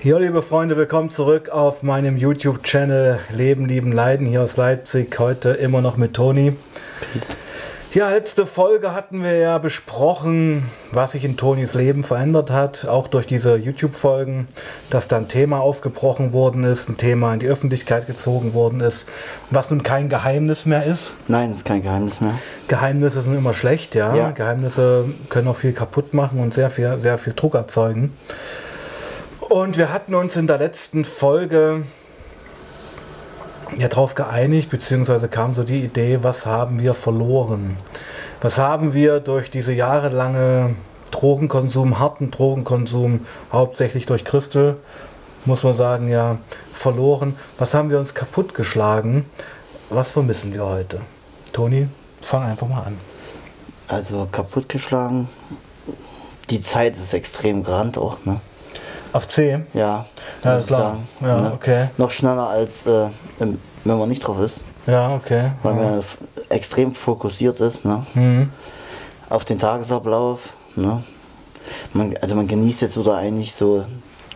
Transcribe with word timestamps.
Ja, 0.00 0.16
liebe 0.16 0.42
Freunde, 0.42 0.76
willkommen 0.76 1.10
zurück 1.10 1.48
auf 1.48 1.82
meinem 1.82 2.16
YouTube-Channel 2.16 3.18
Leben, 3.32 3.66
Lieben, 3.66 3.90
Leiden 3.90 4.28
hier 4.28 4.42
aus 4.42 4.56
Leipzig. 4.56 5.18
Heute 5.18 5.48
immer 5.50 5.80
noch 5.80 5.96
mit 5.96 6.14
Toni. 6.14 6.54
Peace. 7.12 7.36
Ja, 7.94 8.08
letzte 8.10 8.46
Folge 8.46 8.94
hatten 8.94 9.24
wir 9.24 9.36
ja 9.38 9.58
besprochen, 9.58 10.62
was 10.92 11.12
sich 11.12 11.24
in 11.24 11.36
Tonis 11.36 11.74
Leben 11.74 12.04
verändert 12.04 12.52
hat, 12.52 12.86
auch 12.86 13.08
durch 13.08 13.26
diese 13.26 13.56
YouTube-Folgen, 13.56 14.46
dass 14.88 15.08
da 15.08 15.16
ein 15.16 15.26
Thema 15.26 15.58
aufgebrochen 15.58 16.32
worden 16.32 16.62
ist, 16.62 16.88
ein 16.88 16.96
Thema 16.96 17.34
in 17.34 17.40
die 17.40 17.48
Öffentlichkeit 17.48 18.06
gezogen 18.06 18.54
worden 18.54 18.80
ist, 18.80 19.08
was 19.50 19.68
nun 19.70 19.82
kein 19.82 20.08
Geheimnis 20.08 20.64
mehr 20.64 20.84
ist. 20.84 21.14
Nein, 21.26 21.50
es 21.50 21.58
ist 21.58 21.64
kein 21.64 21.82
Geheimnis 21.82 22.20
mehr. 22.20 22.34
Geheimnisse 22.68 23.20
sind 23.20 23.34
immer 23.34 23.52
schlecht, 23.52 23.96
ja. 23.96 24.14
Ja. 24.14 24.30
Geheimnisse 24.30 25.06
können 25.28 25.48
auch 25.48 25.56
viel 25.56 25.72
kaputt 25.72 26.14
machen 26.14 26.38
und 26.38 26.54
sehr 26.54 26.70
viel, 26.70 26.98
sehr 26.98 27.18
viel 27.18 27.32
Druck 27.32 27.56
erzeugen. 27.56 28.12
Und 29.48 29.78
wir 29.78 29.90
hatten 29.90 30.14
uns 30.14 30.36
in 30.36 30.46
der 30.46 30.58
letzten 30.58 31.06
Folge 31.06 31.84
ja 33.78 33.88
darauf 33.88 34.14
geeinigt, 34.14 34.68
beziehungsweise 34.68 35.28
kam 35.28 35.54
so 35.54 35.64
die 35.64 35.82
Idee, 35.82 36.18
was 36.20 36.44
haben 36.44 36.80
wir 36.80 36.92
verloren? 36.92 37.78
Was 38.42 38.58
haben 38.58 38.92
wir 38.92 39.20
durch 39.20 39.50
diese 39.50 39.72
jahrelange 39.72 40.74
Drogenkonsum, 41.10 41.98
harten 41.98 42.30
Drogenkonsum, 42.30 43.26
hauptsächlich 43.50 44.04
durch 44.04 44.26
Christel, 44.26 44.76
muss 45.46 45.62
man 45.62 45.72
sagen, 45.72 46.08
ja, 46.08 46.36
verloren? 46.74 47.34
Was 47.56 47.72
haben 47.72 47.88
wir 47.88 47.98
uns 47.98 48.12
kaputtgeschlagen? 48.12 49.24
Was 49.88 50.10
vermissen 50.10 50.52
wir 50.52 50.66
heute? 50.66 51.00
Toni, 51.54 51.88
fang 52.20 52.42
einfach 52.42 52.68
mal 52.68 52.82
an. 52.82 52.98
Also 53.86 54.28
kaputtgeschlagen. 54.30 55.26
Die 56.50 56.60
Zeit 56.60 56.98
ist 56.98 57.14
extrem 57.14 57.62
grand 57.62 57.96
auch, 57.96 58.18
ne? 58.26 58.42
Auf 59.12 59.28
C? 59.28 59.60
Ja, 59.74 60.06
Ja, 60.44 60.56
ist 60.56 60.66
klar. 60.66 60.98
Ja, 61.20 61.40
ne? 61.40 61.52
okay. 61.54 61.88
Noch 61.96 62.10
schneller 62.10 62.48
als 62.48 62.86
äh, 62.86 63.08
wenn 63.38 63.58
man 63.84 64.08
nicht 64.08 64.26
drauf 64.26 64.38
ist, 64.40 64.64
Ja, 64.86 65.14
okay. 65.14 65.52
weil 65.62 65.76
ja. 65.76 65.82
man 65.82 66.04
extrem 66.50 66.94
fokussiert 66.94 67.58
ist, 67.60 67.84
ne? 67.84 68.04
Mhm. 68.14 68.50
Auf 69.30 69.44
den 69.44 69.58
Tagesablauf, 69.58 70.40
ne? 70.76 71.02
Man, 71.92 72.16
also 72.20 72.34
man 72.34 72.46
genießt 72.46 72.82
jetzt 72.82 72.98
wieder 72.98 73.16
eigentlich 73.16 73.54
so 73.54 73.84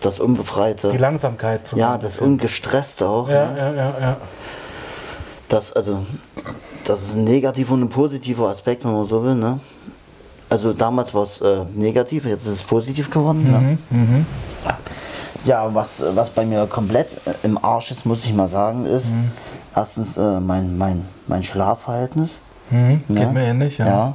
das 0.00 0.18
Unbefreite. 0.20 0.90
Die 0.90 0.98
Langsamkeit. 0.98 1.68
so 1.68 1.76
ja, 1.76 1.96
das. 1.98 2.20
Ungestresste 2.20 3.06
auch. 3.08 3.28
Ja, 3.28 3.50
Ne? 3.50 3.58
ja, 3.58 3.72
ja, 3.72 3.94
ja. 4.00 4.16
Das, 5.48 5.72
also, 5.72 5.98
das 6.84 7.02
ist 7.02 7.16
ein 7.16 7.24
negativer 7.24 7.74
und 7.74 7.82
ein 7.82 7.88
positiver 7.88 8.48
Aspekt, 8.48 8.84
wenn 8.84 8.92
man 8.92 9.06
so 9.06 9.22
will, 9.22 9.34
ne? 9.34 9.60
Also 10.48 10.72
damals 10.74 11.14
war 11.14 11.22
es 11.22 11.40
äh, 11.40 11.64
negativ, 11.74 12.26
jetzt 12.26 12.46
ist 12.46 12.52
es 12.54 12.62
positiv 12.62 13.10
geworden. 13.10 13.50
Ne? 13.50 13.78
Ja, 15.44 15.74
was, 15.74 16.02
was 16.14 16.30
bei 16.30 16.44
mir 16.44 16.66
komplett 16.66 17.14
äh, 17.26 17.34
im 17.42 17.62
Arsch 17.62 17.90
ist, 17.90 18.06
muss 18.06 18.24
ich 18.24 18.32
mal 18.32 18.48
sagen, 18.48 18.86
ist 18.86 19.16
Mhm. 19.16 19.32
erstens 19.74 20.16
äh, 20.16 20.40
mein, 20.40 20.78
mein, 20.78 21.04
mein 21.26 21.42
Schlafverhältnis. 21.42 22.38
Mhm. 22.70 23.02
Geht 23.08 23.18
ne? 23.18 23.32
mir 23.32 23.42
ähnlich, 23.46 23.78
ja. 23.78 24.14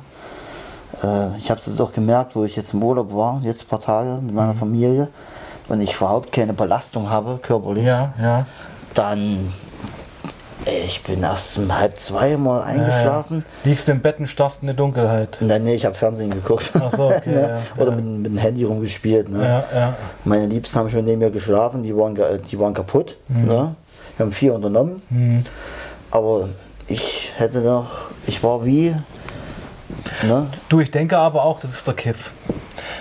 Ja. 1.03 1.30
Äh, 1.34 1.38
ich 1.38 1.50
habe 1.52 1.59
es 1.59 1.80
auch 1.81 1.92
gemerkt, 1.92 2.36
wo 2.36 2.45
ich 2.45 2.56
jetzt 2.56 2.73
im 2.73 2.81
Urlaub 2.81 3.14
war, 3.14 3.42
jetzt 3.44 3.64
ein 3.64 3.68
paar 3.68 3.80
Tage 3.80 4.20
mit 4.22 4.34
meiner 4.34 4.53
Mhm. 4.53 4.59
Familie, 4.59 5.08
wenn 5.68 5.81
ich 5.81 5.95
überhaupt 5.98 6.31
keine 6.31 6.53
Belastung 6.53 7.09
habe, 7.09 7.40
körperlich, 7.42 7.84
Ja, 7.84 8.14
ja. 8.22 8.45
dann 8.94 9.53
ich 10.86 11.04
bin 11.04 11.23
erst 11.23 11.58
um 11.58 11.78
halb 11.78 12.00
zwei 12.00 12.38
mal 12.38 12.64
eingeschlafen. 12.64 13.46
Ja. 13.64 13.70
Liegst 13.70 13.90
im 13.90 14.02
Bett 14.02 14.20
und 14.20 14.28
starrst 14.28 14.60
in 14.62 14.68
die 14.70 14.76
Dunkelheit. 14.76 15.38
Nein, 15.40 15.64
nee, 15.64 15.76
ich 15.76 15.86
habe 15.86 15.96
Fernsehen 15.96 16.32
geguckt. 16.32 16.72
Ach 16.74 16.92
so, 16.92 17.08
okay, 17.08 17.22
ne? 17.30 17.62
ja, 17.78 17.82
Oder. 17.82 17.92
Mit, 17.92 18.06
mit 18.06 18.26
dem 18.26 18.38
Handy 18.38 18.64
rumgespielt. 18.64 19.30
Ne? 19.30 19.64
Ja. 19.74 19.96
Meine 20.24 20.47
Liebsten 20.47 20.80
haben 20.80 20.90
schon 20.90 21.06
neben 21.06 21.19
mir 21.19 21.31
geschlafen, 21.31 21.84
die 21.84 21.96
waren, 21.96 22.16
die 22.16 22.59
waren 22.59 22.74
kaputt. 22.74 23.18
Mhm. 23.28 23.46
Ne? 23.46 23.75
Wir 24.18 24.25
haben 24.25 24.31
viel 24.31 24.52
unternommen. 24.52 25.02
Aber 26.12 26.50
ich 26.88 27.34
hätte 27.36 27.59
noch, 27.59 28.08
ich 28.25 28.41
war 28.44 28.66
wie, 28.66 28.96
ne? 30.24 30.47
Du, 30.70 30.80
ich 30.80 30.90
denke 30.90 31.18
aber 31.18 31.44
auch, 31.44 31.59
das 31.59 31.72
ist 31.72 31.88
der 31.88 31.94
Kiff. 31.94 32.34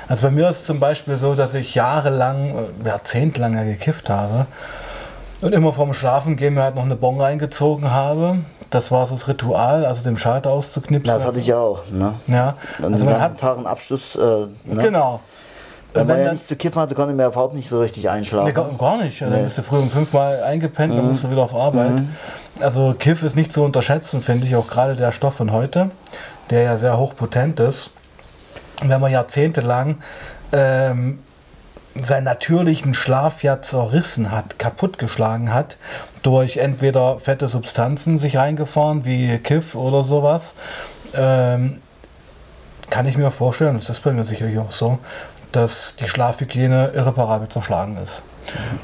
Also 0.08 0.22
bei 0.22 0.30
mir 0.30 0.48
ist 0.50 0.60
es 0.60 0.64
zum 0.64 0.80
Beispiel 0.80 1.16
so, 1.16 1.34
dass 1.34 1.54
ich 1.54 1.74
jahrelang, 1.74 2.70
äh, 2.84 2.88
jahrzehntelang 2.88 3.54
ja 3.54 3.64
gekifft 3.64 4.10
habe 4.10 4.46
und 5.40 5.52
immer 5.54 5.72
vorm 5.72 5.92
Schlafen 5.92 6.36
gehen 6.36 6.54
mir 6.54 6.62
halt 6.62 6.74
noch 6.76 6.84
eine 6.84 6.96
Bon 6.96 7.20
reingezogen 7.20 7.90
habe. 7.90 8.38
Das 8.70 8.90
war 8.90 9.06
so 9.06 9.14
das 9.14 9.28
Ritual, 9.28 9.84
also 9.86 10.02
den 10.02 10.16
Schalter 10.16 10.50
auszuknipsen. 10.50 11.12
Das 11.14 11.26
hatte 11.26 11.38
ich 11.38 11.46
ja 11.46 11.58
auch. 11.58 11.82
Ne? 11.90 12.14
Ja, 12.26 12.56
Und 12.78 12.86
also 12.86 12.96
den 12.98 13.04
man 13.06 13.14
ganzen 13.20 13.34
hat, 13.34 13.38
Tag 13.40 13.56
einen 13.58 13.66
Abschluss. 13.66 14.16
Äh, 14.16 14.18
ne? 14.20 14.82
genau. 14.82 15.20
Wenn 15.92 16.02
Und 16.02 16.08
man 16.08 16.18
ja 16.18 16.24
dann- 16.24 16.32
nichts 16.34 16.48
zu 16.48 16.56
kiffen 16.56 16.80
hatte, 16.80 16.94
konnte 16.94 17.14
man 17.14 17.26
überhaupt 17.26 17.54
nicht 17.54 17.68
so 17.68 17.80
richtig 17.80 18.10
einschlafen. 18.10 18.46
Nee, 18.48 18.76
gar, 18.78 18.96
nicht. 18.98 19.22
Also, 19.22 19.32
Dann 19.32 19.42
Nee. 19.42 19.46
bist 19.46 19.58
du 19.58 19.62
früh 19.62 19.78
um 19.78 19.88
fünfmal 19.88 20.42
eingepennt, 20.42 20.92
Mhm. 20.92 20.96
dann 20.98 21.08
musst 21.08 21.24
du 21.24 21.30
wieder 21.30 21.42
auf 21.42 21.54
Arbeit. 21.54 21.92
Also 22.60 22.94
Kiff 22.98 23.22
ist 23.22 23.36
nicht 23.36 23.52
zu 23.52 23.62
unterschätzen, 23.62 24.20
finde 24.22 24.46
ich, 24.46 24.56
auch 24.56 24.66
gerade 24.66 24.96
der 24.96 25.12
Stoff 25.12 25.34
von 25.34 25.52
heute, 25.52 25.90
der 26.50 26.62
ja 26.62 26.76
sehr 26.76 26.98
hochpotent 26.98 27.60
ist. 27.60 27.90
Wenn 28.82 29.00
man 29.00 29.10
jahrzehntelang 29.12 29.98
ähm, 30.52 31.20
seinen 32.02 32.24
natürlichen 32.24 32.94
Schlaf 32.94 33.42
ja 33.42 33.62
zerrissen 33.62 34.30
hat, 34.30 34.58
kaputtgeschlagen 34.58 35.52
hat, 35.54 35.76
durch 36.22 36.56
entweder 36.58 37.18
fette 37.18 37.48
Substanzen 37.48 38.18
sich 38.18 38.36
reingefahren, 38.36 39.04
wie 39.04 39.38
Kiff 39.38 39.74
oder 39.74 40.04
sowas, 40.04 40.54
ähm, 41.14 41.80
kann 42.90 43.06
ich 43.06 43.16
mir 43.16 43.30
vorstellen, 43.30 43.74
das 43.74 43.88
ist 43.90 44.00
bei 44.02 44.12
mir 44.12 44.24
sicherlich 44.24 44.58
auch 44.58 44.72
so, 44.72 44.98
dass 45.52 45.96
die 45.96 46.06
Schlafhygiene 46.08 46.88
irreparabel 46.94 47.48
zerschlagen 47.48 47.96
ist. 48.02 48.22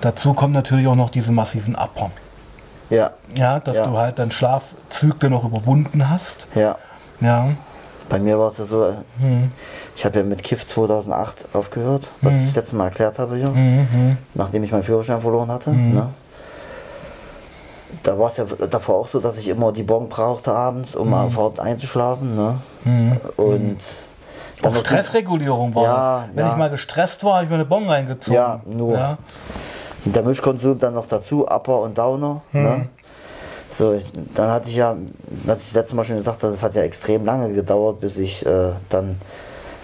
Dazu 0.01 0.35
kommen 0.35 0.53
natürlich 0.53 0.87
auch 0.89 0.95
noch 0.97 1.11
diese 1.11 1.33
massiven 1.33 1.75
Upper. 1.77 2.11
Ja, 2.91 3.11
Ja, 3.35 3.59
dass 3.61 3.77
Ja. 3.77 3.87
du 3.87 3.97
halt 3.97 4.19
deinen 4.19 4.31
Schlafzyklen 4.31 5.33
noch 5.33 5.45
überwunden 5.45 6.09
hast. 6.11 6.47
ja. 6.55 6.77
Ja, 7.21 7.51
Bei 8.13 8.19
mir 8.19 8.39
war 8.39 8.49
es 8.49 8.59
ja 8.59 8.67
so, 8.67 8.85
äh, 8.85 8.93
Hm. 9.21 9.51
ich 9.97 10.05
habe 10.05 10.19
ja 10.19 10.25
mit 10.25 10.43
Kiff 10.43 10.67
2008 10.67 11.49
aufgehört, 11.55 12.11
was 12.21 12.35
ich 12.35 12.45
das 12.49 12.57
letzte 12.57 12.77
Mal 12.77 12.85
erklärt 12.89 13.19
habe 13.19 13.37
hier, 13.37 13.49
Mhm. 13.49 14.19
nachdem 14.35 14.63
ich 14.65 14.71
meinen 14.71 14.83
Führerschein 14.83 15.23
verloren 15.23 15.51
hatte. 15.51 15.71
Ne? 15.73 16.09
Da 18.03 18.19
war 18.19 18.29
es 18.29 18.37
ja 18.37 18.45
davor 18.45 18.97
auch 18.97 19.07
so, 19.07 19.19
dass 19.19 19.39
ich 19.39 19.49
immer 19.49 19.73
die 19.73 19.83
Bon 19.83 20.11
brauchte 20.11 20.53
abends, 20.55 20.95
um 20.95 21.09
Mhm. 21.09 21.29
überhaupt 21.33 21.59
einzuschlafen. 21.59 22.37
Ne? 22.37 22.59
Und 23.39 23.79
dann 24.61 24.75
auch 24.75 24.81
Stressregulierung 24.81 25.75
war 25.75 25.83
Ja, 25.83 26.25
das. 26.27 26.37
Wenn 26.37 26.45
ja. 26.45 26.53
ich 26.53 26.59
mal 26.59 26.69
gestresst 26.69 27.25
war, 27.25 27.37
habe 27.37 27.45
ich 27.45 27.49
mir 27.49 27.55
eine 27.57 27.65
Bon 27.65 27.89
reingezogen. 27.89 28.35
Ja, 28.35 28.61
nur. 28.67 28.93
Ja. 28.95 29.19
Der 30.05 30.23
Mischkonsum 30.23 30.79
dann 30.79 30.93
noch 30.93 31.07
dazu, 31.07 31.47
Upper 31.49 31.81
und 31.81 31.97
Downer. 31.97 32.43
Ne? 32.53 32.89
So, 33.73 33.99
dann 34.35 34.51
hatte 34.51 34.69
ich 34.69 34.77
ja, 34.77 34.97
was 35.45 35.61
ich 35.61 35.69
das 35.69 35.75
letzte 35.75 35.97
Mal 35.97 36.05
schon 36.05 36.17
gesagt 36.17 36.43
habe, 36.43 36.53
das 36.53 36.63
hat 36.63 36.75
ja 36.75 36.83
extrem 36.83 37.25
lange 37.25 37.53
gedauert, 37.55 38.01
bis 38.01 38.19
ich 38.19 38.45
äh, 38.45 38.73
dann 38.91 39.17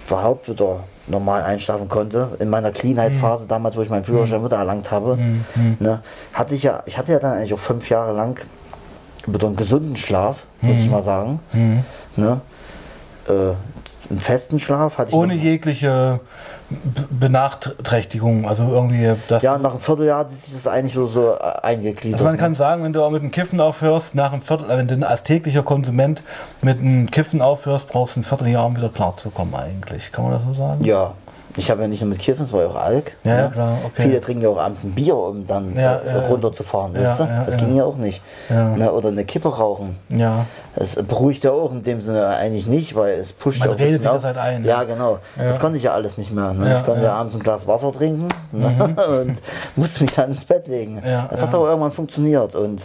überhaupt 0.07 0.47
wieder 0.47 0.83
normal 1.07 1.41
einschlafen 1.41 1.89
konnte. 1.89 2.29
In 2.39 2.49
meiner 2.49 2.71
Cleanheit-Phase, 2.71 3.47
damals, 3.47 3.75
wo 3.75 3.81
ich 3.81 3.89
meinen 3.89 4.03
Führerschein 4.03 4.45
wieder 4.45 4.57
erlangt 4.57 4.91
habe, 4.91 5.17
ne, 5.79 6.01
hatte 6.33 6.53
ich 6.53 6.61
ja, 6.61 6.83
ich 6.85 6.99
hatte 6.99 7.13
ja 7.13 7.19
dann 7.19 7.33
eigentlich 7.33 7.53
auch 7.53 7.59
fünf 7.59 7.89
Jahre 7.89 8.13
lang 8.13 8.39
wieder 9.25 9.47
einen 9.47 9.55
gesunden 9.55 9.95
Schlaf, 9.95 10.43
muss 10.61 10.77
ich 10.77 10.89
mal 10.89 11.03
sagen. 11.03 11.39
Ne? 12.15 12.41
Äh, 13.27 13.31
einen 14.11 14.19
festen 14.19 14.59
Schlaf 14.59 14.97
hatte 14.97 15.09
ich 15.09 15.15
Ohne 15.15 15.33
jegliche 15.33 16.19
Benachträchtigung. 16.69 18.47
Also 18.47 18.67
irgendwie 18.69 19.13
das. 19.27 19.41
Ja, 19.43 19.57
nach 19.57 19.71
einem 19.71 19.79
Vierteljahr 19.79 20.19
hat 20.19 20.29
sich 20.29 20.53
das 20.53 20.67
eigentlich 20.67 20.95
nur 20.95 21.07
so 21.07 21.33
äh, 21.33 21.39
eingegliedert. 21.63 22.19
Also 22.19 22.25
man 22.25 22.35
ne? 22.35 22.39
kann 22.39 22.55
sagen, 22.55 22.83
wenn 22.83 22.93
du 22.93 23.03
auch 23.03 23.09
mit 23.09 23.23
dem 23.23 23.31
Kiffen 23.31 23.59
aufhörst, 23.59 24.15
nach 24.15 24.31
einem 24.31 24.41
Viertel, 24.41 24.69
äh, 24.69 24.77
wenn 24.77 24.87
du 24.87 25.07
als 25.07 25.23
täglicher 25.23 25.63
Konsument 25.63 26.21
mit 26.61 26.79
dem 26.79 27.09
Kiffen 27.09 27.41
aufhörst, 27.41 27.87
brauchst 27.87 28.15
du 28.15 28.21
ein 28.21 28.23
Vierteljahr, 28.23 28.65
um 28.65 28.77
wieder 28.77 28.89
klarzukommen 28.89 29.55
eigentlich. 29.55 30.11
Kann 30.11 30.25
man 30.25 30.33
das 30.33 30.43
so 30.43 30.53
sagen? 30.53 30.83
Ja, 30.83 31.13
ich 31.57 31.69
habe 31.71 31.81
ja 31.81 31.87
nicht 31.87 32.01
nur 32.01 32.09
mit 32.09 32.19
Kiffen, 32.19 32.45
es 32.45 32.53
war 32.53 32.61
ja 32.61 32.67
auch 32.69 32.75
Alk. 32.75 33.17
Ja, 33.23 33.43
ne? 33.43 33.51
klar, 33.51 33.77
okay. 33.85 34.03
Viele 34.03 34.21
trinken 34.21 34.43
ja 34.43 34.49
auch 34.49 34.57
abends 34.59 34.83
ein 34.83 34.91
Bier, 34.91 35.15
um 35.15 35.45
dann 35.47 35.75
Ja, 35.75 35.99
runterzufahren. 36.29 36.93
Ja, 36.95 37.01
weißt 37.09 37.19
du? 37.21 37.43
das 37.45 37.57
ging 37.57 37.75
ja 37.75 37.83
auch 37.83 37.97
nicht. 37.97 38.21
Ne? 38.49 38.91
Oder 38.91 39.09
eine 39.09 39.25
Kippe 39.25 39.49
rauchen. 39.49 39.97
Ja. 40.09 40.45
Es 40.75 40.95
beruhigt 40.95 41.43
ja 41.43 41.51
auch 41.51 41.71
in 41.71 41.83
dem 41.83 42.01
Sinne 42.01 42.27
eigentlich 42.27 42.67
nicht, 42.67 42.95
weil 42.95 43.13
es 43.19 43.33
pusht 43.33 43.59
Man 43.59 43.69
ja 43.69 43.75
auch 43.75 43.79
redet 43.79 44.03
sich 44.03 44.07
auf. 44.07 44.15
das 44.17 44.23
halt 44.25 44.37
ein, 44.37 44.63
Ja, 44.63 44.81
ja. 44.81 44.83
genau. 44.83 45.19
Das 45.37 45.59
konnte 45.59 45.77
ich 45.77 45.83
ja 45.83 45.93
alles 45.93 46.17
nicht 46.17 46.31
mehr. 46.31 46.53
Ne? 46.53 46.77
Ich 46.77 46.85
konnte 46.85 47.03
ja. 47.03 47.13
abends 47.13 47.35
ein 47.35 47.41
Glas 47.41 47.67
Wasser 47.67 47.91
trinken 47.91 48.29
ne? 48.51 48.95
und 49.21 49.41
musste 49.75 50.03
mich 50.03 50.13
dann 50.13 50.29
ins 50.31 50.45
Bett 50.45 50.67
legen. 50.67 51.01
Das 51.29 51.41
hat 51.41 51.53
aber 51.53 51.67
irgendwann 51.69 51.91
funktioniert. 51.91 52.55
Und. 52.55 52.83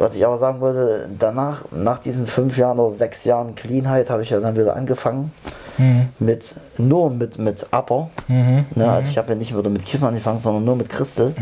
Was 0.00 0.16
ich 0.16 0.26
aber 0.26 0.38
sagen 0.38 0.60
wollte, 0.60 1.08
danach, 1.18 1.64
nach 1.70 1.98
diesen 1.98 2.26
fünf 2.26 2.56
Jahren 2.56 2.78
oder 2.78 2.94
sechs 2.94 3.24
Jahren 3.24 3.54
Cleanheit, 3.54 4.10
habe 4.10 4.22
ich 4.22 4.30
ja 4.30 4.40
dann 4.40 4.56
wieder 4.56 4.74
angefangen, 4.74 5.32
mit 6.18 6.54
nur 6.78 7.10
mit, 7.10 7.38
mit 7.38 7.66
Upper. 7.72 8.10
Ne? 8.28 8.64
Also 8.90 9.10
ich 9.10 9.18
habe 9.18 9.30
ja 9.30 9.34
nicht 9.34 9.56
wieder 9.56 9.70
mit 9.70 9.84
Kiffen 9.84 10.06
angefangen, 10.06 10.38
sondern 10.38 10.64
nur 10.64 10.76
mit 10.76 10.88
Crystal. 10.88 11.32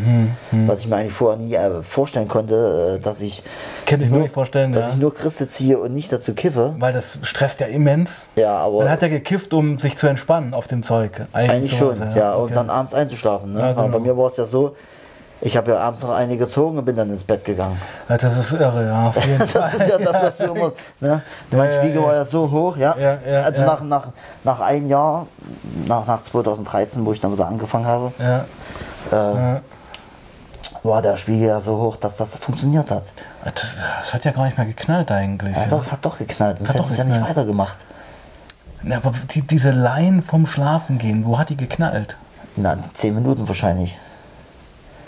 Was 0.66 0.80
ich 0.80 0.88
mir 0.88 0.96
eigentlich 0.96 1.12
vorher 1.12 1.38
nie 1.38 1.54
äh, 1.54 1.82
vorstellen 1.82 2.28
konnte, 2.28 2.98
äh, 2.98 3.02
dass 3.02 3.20
ich 3.20 3.42
Kann 3.86 4.00
ich 4.00 4.06
mir 4.06 4.14
nur, 4.14 4.22
nicht 4.22 4.32
vorstellen, 4.32 4.72
dass 4.72 4.86
ja. 4.86 4.90
ich 4.90 4.98
nur 4.98 5.14
Crystal 5.14 5.46
ziehe 5.46 5.78
und 5.78 5.94
nicht 5.94 6.12
dazu 6.12 6.34
kiffe. 6.34 6.74
Weil 6.78 6.92
das 6.92 7.18
stresst 7.22 7.60
ja 7.60 7.66
immens. 7.66 8.30
Ja, 8.36 8.56
aber 8.56 8.78
Man 8.78 8.90
hat 8.90 9.02
ja 9.02 9.08
gekifft, 9.08 9.52
um 9.52 9.78
sich 9.78 9.96
zu 9.96 10.06
entspannen 10.06 10.54
auf 10.54 10.66
dem 10.66 10.82
Zeug. 10.82 11.26
Eigentlich 11.32 11.72
zu 11.72 11.94
schon, 11.94 12.14
ja. 12.14 12.34
Und 12.34 12.44
okay. 12.44 12.54
dann 12.54 12.70
abends 12.70 12.94
einzuschlafen. 12.94 13.52
Ne? 13.52 13.60
Ja, 13.60 13.70
Aber 13.70 13.88
Bei 13.88 13.98
genau. 13.98 14.00
mir 14.00 14.16
war 14.16 14.26
es 14.28 14.36
ja 14.36 14.46
so, 14.46 14.74
ich 15.40 15.56
habe 15.56 15.70
ja 15.72 15.78
abends 15.78 16.02
noch 16.02 16.10
eine 16.10 16.36
gezogen 16.36 16.78
und 16.78 16.84
bin 16.84 16.96
dann 16.96 17.10
ins 17.10 17.24
Bett 17.24 17.44
gegangen. 17.44 17.80
Ja, 18.08 18.16
das 18.16 18.36
ist 18.36 18.52
irre, 18.52 18.86
ja. 18.86 19.12
Das 19.52 19.74
ist 19.74 19.88
ja 19.88 19.98
das, 19.98 20.22
was 20.22 20.36
du 20.38 20.44
immer. 20.54 20.72
Ne? 21.00 21.22
Mein 21.52 21.70
Ja, 21.70 21.72
Spiegel 21.72 22.00
ja, 22.02 22.06
war 22.06 22.14
ja 22.14 22.24
so 22.24 22.50
hoch, 22.50 22.76
ja. 22.76 22.96
Ja, 22.98 23.18
ja, 23.26 23.42
also. 23.42 23.64
Nach, 23.64 23.80
nach, 23.82 24.08
nach 24.44 24.60
einem 24.60 24.86
Jahr, 24.86 25.26
nach, 25.86 26.06
nach 26.06 26.22
2013, 26.22 27.04
wo 27.04 27.12
ich 27.12 27.20
dann 27.20 27.32
wieder 27.32 27.46
angefangen 27.46 27.86
habe, 27.86 28.12
Ja, 28.18 28.44
äh, 29.10 29.60
war 30.82 31.02
der 31.02 31.16
Spiegel 31.16 31.48
ja 31.48 31.60
so 31.60 31.78
hoch, 31.78 31.96
dass 31.96 32.16
das 32.16 32.36
funktioniert 32.36 32.90
hat. 32.90 33.12
Das, 33.44 33.76
das 34.00 34.14
hat 34.14 34.24
ja 34.24 34.32
gar 34.32 34.44
nicht 34.44 34.56
mehr 34.56 34.66
geknallt 34.66 35.10
eigentlich. 35.10 35.56
Ja, 35.56 35.66
doch, 35.66 35.82
es 35.82 35.92
hat 35.92 36.04
doch 36.04 36.18
geknallt. 36.18 36.58
Sonst 36.58 36.70
Hat 36.70 36.76
hätte 36.76 36.84
doch 36.84 36.90
es 36.90 36.96
ja 36.96 37.04
nicht 37.04 37.20
weitergemacht. 37.20 37.78
Ja, 38.82 38.96
aber 38.96 39.12
die, 39.30 39.42
diese 39.42 39.70
Line 39.70 40.22
vom 40.22 40.46
Schlafen 40.46 40.98
gehen, 40.98 41.24
wo 41.26 41.38
hat 41.38 41.48
die 41.48 41.56
geknallt? 41.56 42.16
Na, 42.56 42.76
zehn 42.92 43.14
Minuten 43.14 43.46
wahrscheinlich. 43.48 43.98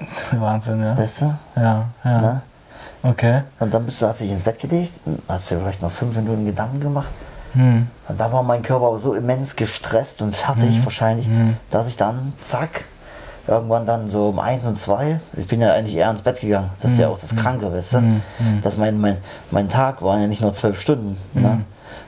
Wahnsinn, 0.33 0.83
ja. 0.83 0.97
Weißt 0.97 1.23
du? 1.23 1.35
Ja, 1.57 1.85
ja. 2.05 2.21
Ne? 2.21 2.41
Okay. 3.03 3.43
Und 3.59 3.73
dann 3.73 3.85
bist 3.87 4.03
du, 4.03 4.07
hast 4.07 4.21
dich 4.21 4.31
ins 4.31 4.43
Bett 4.43 4.59
gelegt, 4.59 5.01
hast 5.29 5.51
dir 5.51 5.59
vielleicht 5.59 5.81
noch 5.83 5.91
fünf 5.91 6.15
Minuten 6.17 6.45
Gedanken 6.45 6.81
gemacht. 6.81 7.09
Hm. 7.55 7.89
Und 8.09 8.21
da 8.21 8.33
war 8.33 8.43
mein 8.43 8.63
Körper 8.63 8.87
aber 8.87 8.99
so 8.99 9.15
immens 9.15 9.57
gestresst 9.57 10.23
und 10.23 10.37
fertig 10.37 10.79
Mhm. 10.79 10.85
wahrscheinlich, 10.85 11.29
dass 11.71 11.89
ich 11.89 11.97
dann, 11.97 12.33
zack, 12.41 12.85
irgendwann 13.47 13.87
dann 13.87 14.09
so 14.09 14.29
um 14.29 14.39
eins 14.39 14.67
und 14.67 14.77
zwei, 14.79 15.19
ich 15.37 15.47
bin 15.49 15.61
ja 15.61 15.73
eigentlich 15.73 15.97
eher 15.97 16.11
ins 16.11 16.23
Bett 16.23 16.41
gegangen. 16.41 16.71
Das 16.81 16.93
ist 16.93 16.99
ja 16.99 17.09
auch 17.09 17.19
das 17.19 17.35
Kranke, 17.35 17.73
weißt 17.73 17.95
du? 17.95 18.03
Dass 18.63 18.77
mein, 18.77 19.01
mein, 19.01 19.17
mein 19.51 19.69
Tag 19.69 20.03
war 20.03 20.19
ja 20.21 20.27
nicht 20.29 20.43
nur 20.43 20.53
zwölf 20.53 20.79
Stunden, 20.81 21.17
ne? 21.35 21.63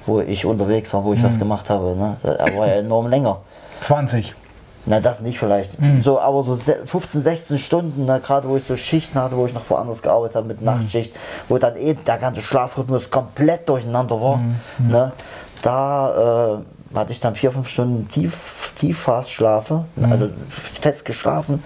wo 0.07 0.21
ich 0.21 0.45
unterwegs 0.47 0.93
war, 0.95 1.05
wo 1.05 1.13
ich 1.15 1.23
was 1.25 1.39
gemacht 1.39 1.71
habe. 1.71 1.97
Ne? 1.97 2.17
Er 2.23 2.57
war 2.57 2.67
ja 2.69 2.75
enorm 2.75 3.09
länger. 3.09 3.39
20. 3.81 4.37
Na, 4.85 4.99
das 4.99 5.21
nicht 5.21 5.39
vielleicht. 5.39 5.81
Mhm. 5.81 6.01
So, 6.01 6.19
aber 6.21 6.43
so 6.43 6.57
se- 6.57 6.83
15, 6.87 7.23
16 7.23 7.59
Stunden, 7.59 8.05
ne, 8.05 8.21
gerade 8.21 8.49
wo 8.49 8.57
ich 8.57 8.65
so 8.65 8.77
Schichten 8.77 9.19
hatte, 9.21 9.37
wo 9.37 9.47
ich 9.47 9.55
noch 9.55 9.69
woanders 9.71 10.03
gearbeitet 10.03 10.35
habe 10.37 10.49
mit 10.49 10.61
Mhm. 10.61 10.67
Nachtschicht, 10.67 11.15
wo 11.49 11.57
dann 11.59 11.77
eh 11.77 11.95
der 11.95 12.19
ganze 12.19 12.43
Schlafrhythmus 12.43 13.11
komplett 13.11 13.69
durcheinander 13.69 14.21
war. 14.21 14.39
Mhm. 14.39 14.57
Ne, 14.89 15.13
da 15.63 16.57
äh, 16.93 16.97
hatte 16.99 17.13
ich 17.13 17.21
dann 17.21 17.35
vier, 17.37 17.53
fünf 17.53 17.69
Stunden 17.69 18.09
tief, 18.09 18.73
Tieffastschlafe, 18.75 19.85
Mhm. 19.97 20.13
also 20.13 20.29
fest 20.49 21.05
geschlafen, 21.05 21.63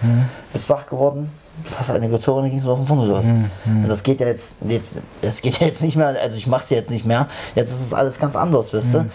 bis 0.53 0.69
wach 0.69 0.85
geworden. 0.87 1.31
Das 1.63 1.79
hast 1.79 1.89
du 1.89 1.93
eine 1.93 2.07
gezogen, 2.07 2.41
dann 2.41 2.49
ging 2.51 2.59
es 2.59 2.65
von 2.65 2.85
vorne 2.85 3.07
los. 3.07 3.25
Und 3.25 3.89
das 3.89 4.03
geht 4.03 4.19
ja 4.19 4.27
jetzt, 4.27 4.57
jetzt, 4.67 4.97
das 5.23 5.41
geht 5.41 5.59
ja 5.59 5.65
jetzt 5.67 5.81
nicht 5.81 5.95
mehr, 5.95 6.09
also 6.21 6.37
ich 6.37 6.45
mache 6.45 6.61
es 6.63 6.69
jetzt 6.69 6.91
nicht 6.91 7.03
mehr. 7.03 7.27
Jetzt 7.55 7.71
ist 7.71 7.81
es 7.81 7.93
alles 7.95 8.19
ganz 8.19 8.35
anders, 8.35 8.73
wisst 8.73 8.93
ihr? 8.93 9.07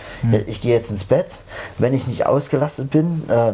Ich 0.48 0.60
gehe 0.60 0.75
jetzt 0.75 0.90
ins 0.90 1.05
Bett, 1.05 1.37
wenn 1.78 1.94
ich 1.94 2.08
nicht 2.08 2.26
ausgelastet 2.26 2.90
bin, 2.90 3.22
äh, 3.31 3.52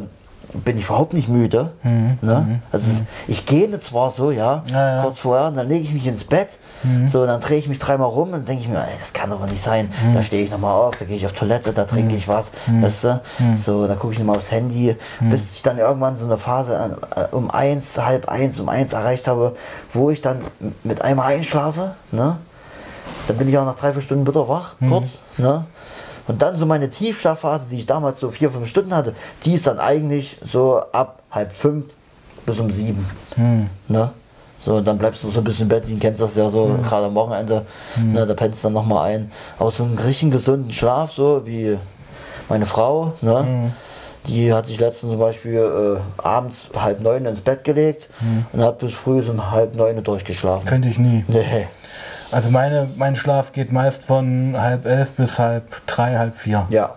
bin 0.54 0.78
ich 0.78 0.86
überhaupt 0.86 1.12
nicht 1.12 1.28
müde. 1.28 1.72
Ne? 1.82 2.60
Also 2.72 2.90
es, 2.90 3.02
ich 3.26 3.44
gehe 3.46 3.78
zwar 3.80 4.10
so, 4.10 4.30
ja, 4.30 4.62
Mhm. 4.66 4.72
Ja, 4.74 4.96
ja. 4.96 5.02
kurz 5.02 5.18
vorher, 5.20 5.48
und 5.48 5.56
dann 5.56 5.68
lege 5.68 5.82
ich 5.84 5.92
mich 5.92 6.06
ins 6.06 6.24
Bett, 6.24 6.58
Mhm. 6.82 7.06
so, 7.06 7.20
und 7.22 7.26
dann 7.28 7.40
drehe 7.40 7.58
ich 7.58 7.68
mich 7.68 7.78
dreimal 7.78 8.08
rum 8.08 8.32
und 8.32 8.48
denke 8.48 8.62
ich 8.62 8.68
mir, 8.68 8.78
ey, 8.78 8.94
das 8.98 9.12
kann 9.12 9.30
aber 9.32 9.46
nicht 9.46 9.62
sein. 9.62 9.90
Mhm. 10.04 10.12
Da 10.14 10.22
stehe 10.22 10.42
ich 10.44 10.50
nochmal 10.50 10.74
auf, 10.74 10.96
da 10.96 11.04
gehe 11.04 11.16
ich 11.16 11.26
auf 11.26 11.32
Toilette, 11.32 11.72
da 11.72 11.84
trinke 11.84 12.16
ich 12.16 12.28
was, 12.28 12.50
weißt 12.66 13.04
du? 13.04 13.20
Mhm. 13.40 13.56
So, 13.56 13.86
dann 13.86 13.98
gucke 13.98 14.12
ich 14.14 14.18
nochmal 14.18 14.36
aufs 14.36 14.50
Handy, 14.50 14.96
bis 15.20 15.54
ich 15.56 15.62
dann 15.62 15.78
irgendwann 15.78 16.16
so 16.16 16.24
eine 16.24 16.38
Phase 16.38 16.96
äh, 17.16 17.34
um 17.34 17.50
eins, 17.50 17.98
halb 17.98 18.28
eins, 18.28 18.58
um 18.60 18.68
eins 18.68 18.92
erreicht 18.92 19.28
habe, 19.28 19.54
wo 19.92 20.10
ich 20.10 20.20
dann 20.20 20.40
mit 20.84 21.02
einmal 21.02 21.32
einschlafe, 21.34 21.94
ne? 22.10 22.38
Dann 23.26 23.36
bin 23.36 23.48
ich 23.48 23.58
auch 23.58 23.66
nach 23.66 23.76
drei, 23.76 23.92
vier 23.92 24.00
Stunden 24.02 24.26
wieder 24.26 24.48
wach, 24.48 24.74
Mhm. 24.80 24.90
kurz, 24.90 25.18
ne? 25.36 25.66
Und 26.28 26.42
dann 26.42 26.56
so 26.56 26.66
meine 26.66 26.88
Tiefschlafphase, 26.88 27.70
die 27.70 27.78
ich 27.78 27.86
damals 27.86 28.20
so 28.20 28.30
vier, 28.30 28.50
fünf 28.50 28.68
Stunden 28.68 28.94
hatte, 28.94 29.14
die 29.44 29.54
ist 29.54 29.66
dann 29.66 29.80
eigentlich 29.80 30.36
so 30.44 30.80
ab 30.92 31.22
halb 31.30 31.56
fünf 31.56 31.86
bis 32.46 32.60
um 32.60 32.70
sieben. 32.70 33.06
Hm. 33.34 33.68
Ne? 33.88 34.10
So, 34.60 34.80
dann 34.80 34.98
bleibst 34.98 35.22
du 35.22 35.30
so 35.30 35.38
ein 35.38 35.44
bisschen 35.44 35.62
im 35.62 35.68
Bett, 35.68 35.88
du 35.88 35.96
kennst 35.98 36.20
das 36.20 36.34
ja 36.36 36.50
so, 36.50 36.66
Hm. 36.66 36.82
gerade 36.82 37.06
am 37.06 37.14
Wochenende, 37.14 37.64
ne, 37.96 38.26
da 38.26 38.34
pennst 38.34 38.62
du 38.62 38.66
dann 38.66 38.72
nochmal 38.74 39.10
ein. 39.12 39.30
Aber 39.58 39.70
so 39.70 39.84
einen 39.84 39.96
richtig 39.98 40.32
gesunden 40.32 40.72
Schlaf, 40.72 41.12
so 41.12 41.42
wie 41.46 41.78
meine 42.48 42.66
Frau, 42.66 43.12
ne? 43.20 43.44
Hm. 43.44 43.72
Die 44.26 44.52
hat 44.52 44.66
sich 44.66 44.78
letztens 44.80 45.12
zum 45.12 45.20
Beispiel 45.20 45.54
äh, 45.54 46.20
abends 46.20 46.68
halb 46.76 47.00
neun 47.00 47.24
ins 47.24 47.40
Bett 47.40 47.64
gelegt 47.64 48.10
und 48.52 48.60
hat 48.62 48.78
bis 48.78 48.92
früh 48.92 49.22
so 49.22 49.30
um 49.32 49.50
halb 49.52 49.74
neun 49.74 50.02
durchgeschlafen. 50.02 50.62
Hm. 50.62 50.68
Könnte 50.68 50.88
ich 50.88 50.98
nie. 50.98 51.24
Nee. 51.28 51.68
Also 52.30 52.50
meine, 52.50 52.88
mein 52.96 53.16
Schlaf 53.16 53.52
geht 53.52 53.72
meist 53.72 54.04
von 54.04 54.54
halb 54.58 54.84
elf 54.84 55.12
bis 55.12 55.38
halb 55.38 55.86
drei, 55.86 56.16
halb 56.18 56.36
vier. 56.36 56.66
Ja. 56.68 56.94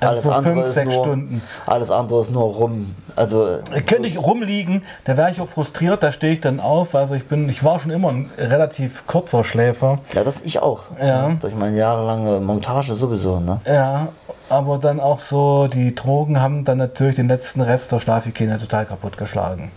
Also 0.00 0.12
Alles 0.12 0.24
so 0.24 0.32
andere 0.32 0.54
fünf, 0.54 0.66
ist 0.66 0.74
sechs 0.74 0.94
nur, 0.94 1.04
Stunden. 1.04 1.42
Alles 1.66 1.90
andere 1.90 2.20
ist 2.22 2.30
nur 2.30 2.44
rum. 2.44 2.94
Also 3.16 3.46
äh, 3.46 3.80
Könnte 3.82 4.08
ich 4.08 4.18
rumliegen, 4.18 4.82
da 5.04 5.16
wäre 5.16 5.30
ich 5.30 5.40
auch 5.40 5.48
frustriert, 5.48 6.02
da 6.02 6.10
stehe 6.10 6.32
ich 6.32 6.40
dann 6.40 6.58
auf. 6.58 6.94
Also 6.94 7.14
ich 7.14 7.26
bin, 7.26 7.48
ich 7.50 7.64
war 7.64 7.78
schon 7.78 7.90
immer 7.90 8.08
ein 8.08 8.30
relativ 8.38 9.06
kurzer 9.06 9.44
Schläfer. 9.44 9.98
ja, 10.14 10.24
das 10.24 10.40
ich 10.42 10.60
auch. 10.60 10.84
Ja. 11.02 11.36
Durch 11.40 11.54
meine 11.54 11.76
jahrelange 11.76 12.40
Montage 12.40 12.94
sowieso. 12.94 13.40
Ne? 13.40 13.60
Ja, 13.66 14.08
aber 14.48 14.78
dann 14.78 15.00
auch 15.00 15.18
so, 15.18 15.68
die 15.68 15.94
Drogen 15.94 16.40
haben 16.40 16.64
dann 16.64 16.78
natürlich 16.78 17.16
den 17.16 17.28
letzten 17.28 17.60
Rest 17.60 17.92
der 17.92 18.00
Schlafhygiene 18.00 18.56
total 18.58 18.86
kaputt 18.86 19.18
geschlagen. 19.18 19.70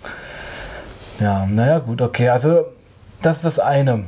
Ja, 1.20 1.46
naja, 1.46 1.80
gut, 1.80 2.02
okay. 2.02 2.30
Also, 2.30 2.66
das 3.22 3.38
ist 3.38 3.46
das 3.46 3.60
eine. 3.60 4.06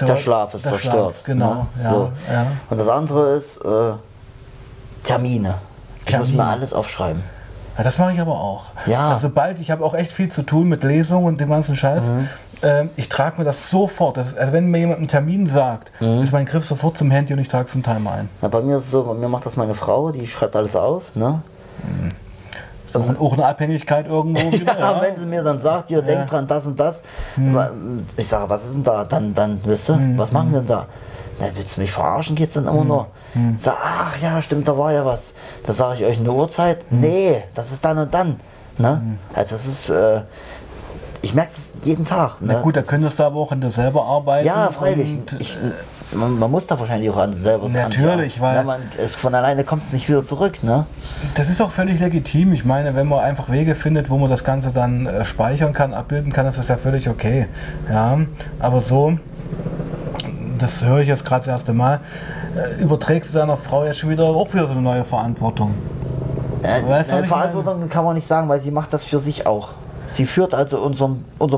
Der 0.00 0.16
Schlaf 0.16 0.54
ist 0.54 0.64
Der 0.64 0.72
zerstört. 0.72 0.94
Schlaf, 1.14 1.24
genau. 1.24 1.54
Ne? 1.54 1.66
Ja, 1.76 1.90
So. 1.90 2.12
ja. 2.32 2.46
Und 2.70 2.78
das 2.80 2.88
andere 2.88 3.34
ist 3.34 3.56
äh, 3.58 3.92
Termine. 5.04 5.54
Ich 6.06 6.16
muss 6.18 6.28
Termine. 6.28 6.36
mir 6.44 6.48
alles 6.48 6.72
aufschreiben. 6.72 7.22
Ja, 7.78 7.84
das 7.84 7.98
mache 7.98 8.12
ich 8.12 8.20
aber 8.20 8.32
auch. 8.38 8.64
Ja. 8.86 9.08
Also 9.10 9.28
sobald, 9.28 9.58
ich 9.60 9.70
habe 9.70 9.84
auch 9.84 9.94
echt 9.94 10.12
viel 10.12 10.28
zu 10.30 10.42
tun 10.42 10.68
mit 10.68 10.82
Lesungen 10.82 11.26
und 11.26 11.40
dem 11.40 11.48
ganzen 11.48 11.74
Scheiß. 11.76 12.10
Mhm. 12.10 12.28
Ähm, 12.62 12.90
ich 12.96 13.08
trage 13.08 13.38
mir 13.38 13.44
das 13.44 13.70
sofort. 13.70 14.16
Das 14.16 14.28
ist, 14.28 14.38
also 14.38 14.52
wenn 14.52 14.66
mir 14.66 14.78
jemand 14.78 14.98
einen 14.98 15.08
Termin 15.08 15.46
sagt, 15.46 15.90
Mhm. 16.00 16.22
ist 16.22 16.32
mein 16.32 16.44
Griff 16.44 16.64
sofort 16.66 16.98
zum 16.98 17.10
Handy 17.10 17.32
und 17.32 17.38
ich 17.38 17.48
trage 17.48 17.64
es 17.66 17.74
einen 17.74 17.82
Timer 17.82 18.12
ein. 18.12 18.28
Na, 18.40 18.48
bei 18.48 18.60
mir 18.60 18.76
ist 18.76 18.84
es 18.84 18.90
so, 18.90 19.04
bei 19.04 19.14
mir 19.14 19.28
macht 19.28 19.46
das 19.46 19.56
meine 19.56 19.74
Frau, 19.74 20.10
die 20.12 20.26
schreibt 20.26 20.54
alles 20.56 20.76
auf. 20.76 21.14
Ne? 21.14 21.42
Ist 22.94 23.18
auch, 23.18 23.20
auch 23.20 23.32
eine 23.32 23.46
Abhängigkeit 23.46 24.06
irgendwo 24.06 24.52
wieder. 24.52 24.78
Ja, 24.78 24.92
ja. 24.92 25.02
wenn 25.02 25.16
sie 25.16 25.26
mir 25.26 25.42
dann 25.42 25.58
sagt, 25.58 25.90
ihr 25.90 26.02
denkt 26.02 26.30
dran, 26.30 26.46
das 26.46 26.66
und 26.66 26.78
das. 26.78 27.02
Ich 28.16 28.28
sage, 28.28 28.48
was 28.50 28.64
ist 28.66 28.74
denn 28.74 28.84
da? 28.84 29.04
Dann, 29.04 29.34
dann, 29.34 29.60
wisst 29.64 29.90
ihr, 29.90 29.98
was 30.16 30.32
machen 30.32 30.52
wir 30.52 30.60
denn 30.60 30.68
da? 30.68 30.86
Na, 31.40 31.46
willst 31.54 31.76
du 31.76 31.80
mich 31.80 31.90
verarschen? 31.90 32.36
Geht's 32.36 32.54
dann 32.54 32.66
immer 32.68 32.84
nur? 32.84 33.06
Sag, 33.56 33.76
ach 33.82 34.16
ja, 34.20 34.40
stimmt, 34.42 34.68
da 34.68 34.76
war 34.76 34.92
ja 34.92 35.04
was. 35.06 35.32
Da 35.64 35.72
sage 35.72 35.96
ich 36.00 36.04
euch 36.04 36.18
eine 36.18 36.30
Uhrzeit. 36.30 36.84
Nee, 36.90 37.42
das 37.54 37.72
ist 37.72 37.84
dann 37.84 37.98
und 37.98 38.12
dann. 38.12 38.38
Ne? 38.78 39.18
Also 39.34 39.54
es 39.54 39.66
ist, 39.66 39.88
äh, 39.88 40.22
ich 41.22 41.34
merke 41.34 41.52
das 41.54 41.80
jeden 41.84 42.04
Tag. 42.04 42.40
Ne? 42.40 42.54
Na 42.54 42.60
gut, 42.62 42.76
da 42.76 42.80
Das 42.80 42.88
könntest 42.88 43.18
du 43.18 43.22
aber 43.22 43.36
auch 43.40 43.52
an 43.52 43.60
dir 43.60 43.70
selber 43.70 44.04
arbeiten. 44.04 44.46
Ja, 44.46 44.70
freilich. 44.70 45.12
und, 45.14 45.40
Ich, 45.40 45.56
äh, 45.56 45.70
man, 46.14 46.38
man 46.38 46.50
muss 46.50 46.66
da 46.66 46.78
wahrscheinlich 46.78 47.10
auch 47.10 47.16
an 47.18 47.32
sich 47.32 47.42
selber 47.42 47.68
Natürlich, 47.68 48.38
arbeiten. 48.38 48.40
weil- 48.40 48.54
Ja, 48.56 48.62
man, 48.62 48.80
es, 48.98 49.14
von 49.14 49.34
alleine 49.34 49.64
kommt 49.64 49.82
es 49.82 49.92
nicht 49.92 50.08
wieder 50.08 50.24
zurück. 50.24 50.62
Ne? 50.62 50.86
Das 51.34 51.48
ist 51.48 51.60
auch 51.60 51.70
völlig 51.70 52.00
legitim. 52.00 52.52
Ich 52.52 52.64
meine, 52.64 52.94
wenn 52.94 53.06
man 53.08 53.20
einfach 53.20 53.50
Wege 53.50 53.74
findet, 53.74 54.10
wo 54.10 54.18
man 54.18 54.30
das 54.30 54.44
Ganze 54.44 54.70
dann 54.70 55.06
äh, 55.06 55.24
speichern 55.24 55.72
kann, 55.72 55.94
abbilden 55.94 56.32
kann, 56.32 56.46
ist 56.46 56.58
das 56.58 56.68
ja 56.68 56.76
völlig 56.76 57.08
okay. 57.08 57.46
Ja, 57.90 58.18
aber 58.58 58.80
so, 58.80 59.14
das 60.58 60.84
höre 60.84 61.00
ich 61.00 61.08
jetzt 61.08 61.24
gerade 61.24 61.40
das 61.44 61.48
erste 61.48 61.72
Mal, 61.72 62.00
äh, 62.56 62.82
überträgst 62.82 63.34
du 63.34 63.38
deiner 63.38 63.56
Frau 63.56 63.84
ja 63.84 63.92
schon 63.92 64.10
wieder 64.10 64.24
auch 64.24 64.52
wieder 64.52 64.66
so 64.66 64.72
eine 64.72 64.82
neue 64.82 65.04
Verantwortung. 65.04 65.74
Äh, 66.62 66.86
Weißt 66.88 67.12
äh, 67.12 67.24
Verantwortung 67.24 67.88
kann 67.88 68.04
man 68.04 68.14
nicht 68.14 68.26
sagen, 68.26 68.48
weil 68.48 68.60
sie 68.60 68.70
macht 68.70 68.92
das 68.92 69.04
für 69.04 69.18
sich 69.18 69.46
auch. 69.46 69.70
Sie 70.06 70.26
führt 70.26 70.52
also 70.54 70.78
unser, 70.80 71.08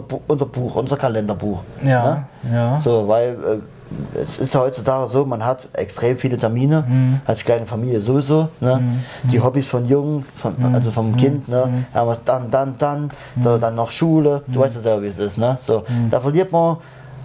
Bu- 0.00 0.20
unser 0.28 0.46
Buch, 0.46 0.76
unser 0.76 0.96
Kalenderbuch. 0.96 1.60
Ja, 1.82 2.26
ne? 2.42 2.54
ja. 2.54 2.78
So, 2.78 3.08
weil 3.08 3.30
äh, 3.30 3.58
es 4.20 4.38
ist 4.38 4.54
ja 4.54 4.60
heutzutage 4.60 5.08
so, 5.08 5.24
man 5.26 5.44
hat 5.44 5.68
extrem 5.72 6.16
viele 6.18 6.36
Termine, 6.36 6.84
Mhm. 6.88 7.20
als 7.26 7.44
kleine 7.44 7.66
Familie 7.66 8.00
sowieso. 8.00 8.48
Ne? 8.60 8.80
Die 9.24 9.40
Hobbys 9.40 9.68
von 9.68 9.86
Jungen, 9.86 10.24
von, 10.36 10.54
Mhm. 10.56 10.74
also 10.74 10.90
vom 10.90 11.16
Kind, 11.16 11.48
ne? 11.48 11.84
Ja, 11.94 12.06
was 12.06 12.22
dann, 12.24 12.50
dann, 12.50 12.74
dann, 12.78 13.10
so, 13.40 13.58
dann 13.58 13.74
noch 13.74 13.90
Schule. 13.90 14.42
Du 14.48 14.60
weißt 14.60 14.76
ja 14.76 14.80
selber, 14.80 15.02
wie 15.02 15.08
es 15.08 15.18
ist. 15.18 15.38
Ne? 15.38 15.56
So, 15.60 15.82
Da 16.10 16.20
verliert 16.20 16.52
man 16.52 16.76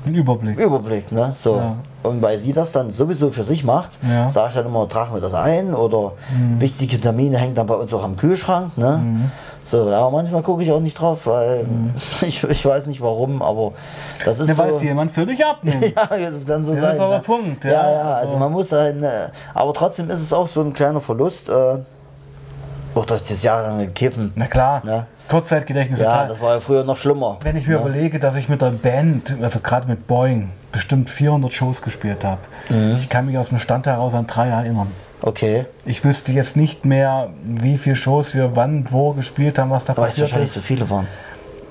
Ein 0.05 0.15
Überblick. 0.15 0.59
Überblick, 0.59 1.11
ne? 1.11 1.31
So. 1.33 1.57
Ja. 1.57 1.75
Und 2.03 2.21
weil 2.21 2.37
sie 2.37 2.53
das 2.53 2.71
dann 2.71 2.91
sowieso 2.91 3.29
für 3.29 3.43
sich 3.43 3.63
macht, 3.63 3.99
Ja. 4.01 4.23
Mhm. 4.25 4.29
sage 4.29 4.49
ich 4.49 4.55
dann 4.55 4.65
immer, 4.65 4.87
tragen 4.87 5.13
wir 5.13 5.21
das 5.21 5.33
ein 5.33 5.73
oder 5.73 6.13
wichtige 6.57 6.99
Termine 7.01 7.37
hängen 7.37 7.55
dann 7.55 7.67
bei 7.67 7.75
uns 7.75 7.93
auch 7.93 8.03
am 8.03 8.15
Kühlschrank, 8.15 8.77
ne? 8.77 9.29
So, 9.61 9.89
ja, 9.89 10.09
manchmal 10.09 10.41
gucke 10.41 10.63
ich 10.63 10.71
auch 10.71 10.79
nicht 10.79 10.99
drauf, 10.99 11.19
weil 11.25 11.65
ich, 12.21 12.41
ich 12.43 12.65
weiß 12.65 12.87
nicht 12.87 13.01
warum, 13.01 13.41
aber 13.41 13.73
das 14.25 14.39
ist 14.39 14.47
Ne, 14.47 14.55
so. 14.55 14.63
weil 14.63 14.69
es 14.71 14.81
jemand 14.81 15.11
für 15.11 15.25
dich 15.25 15.45
abnimmt. 15.45 15.83
ja, 15.83 16.29
das 16.31 16.45
kann 16.45 16.63
so 16.65 16.73
Das 16.73 16.81
sein. 16.81 16.93
ist 16.95 16.99
aber 17.01 17.17
ne? 17.17 17.21
Punkt, 17.21 17.65
ja, 17.65 17.71
Ja, 17.71 17.91
ja, 17.91 18.01
also- 18.13 18.27
also 18.29 18.37
man 18.39 18.51
muss 18.53 18.69
dann, 18.69 19.03
äh, 19.03 19.09
aber 19.53 19.73
trotzdem 19.73 20.09
ist 20.09 20.21
es 20.21 20.31
auch 20.33 20.47
so 20.47 20.61
ein 20.61 20.73
kleiner 20.73 21.01
Verlust, 21.01 21.49
äh, 21.49 21.53
auch 22.95 23.05
durch 23.05 23.21
das 23.21 23.43
jahrelange 23.43 23.87
Kiffen. 23.89 24.31
Na 24.35 24.47
klar, 24.47 24.81
Ja. 24.85 25.05
Kurzzeitgedächtnis. 25.29 25.99
Ja, 25.99 26.11
total. 26.11 26.27
das 26.27 26.41
war 26.41 26.55
ja 26.55 26.61
früher 26.61 26.83
noch 26.83 26.97
schlimmer. 26.97 27.37
Wenn 27.41 27.55
ich 27.55 27.67
mir 27.67 27.75
ne? 27.75 27.81
überlege, 27.81 28.19
dass 28.19 28.35
ich 28.35 28.49
mit 28.49 28.61
der 28.61 28.71
Band, 28.71 29.35
also 29.41 29.59
gerade 29.59 29.87
mit 29.87 30.07
Boeing, 30.07 30.49
bestimmt 30.71 31.09
400 31.09 31.51
Shows 31.53 31.81
gespielt 31.81 32.23
habe. 32.23 32.41
Mhm. 32.69 32.95
Ich 32.97 33.09
kann 33.09 33.25
mich 33.25 33.37
aus 33.37 33.49
dem 33.49 33.59
Stand 33.59 33.87
heraus 33.87 34.13
an 34.13 34.27
drei 34.27 34.49
erinnern. 34.49 34.87
Okay, 35.21 35.65
Ich 35.85 36.03
wüsste 36.05 36.31
jetzt 36.31 36.55
nicht 36.55 36.85
mehr, 36.85 37.29
wie 37.43 37.77
viele 37.77 37.95
Shows 37.97 38.33
wir 38.35 38.55
wann, 38.55 38.85
wo 38.89 39.11
gespielt 39.13 39.59
haben, 39.59 39.69
was 39.69 39.83
da 39.85 39.91
aber 39.93 40.03
passiert 40.03 40.27
wahrscheinlich 40.27 40.49
ist. 40.49 40.55
so 40.55 40.61
viele 40.61 40.89
waren. 40.89 41.07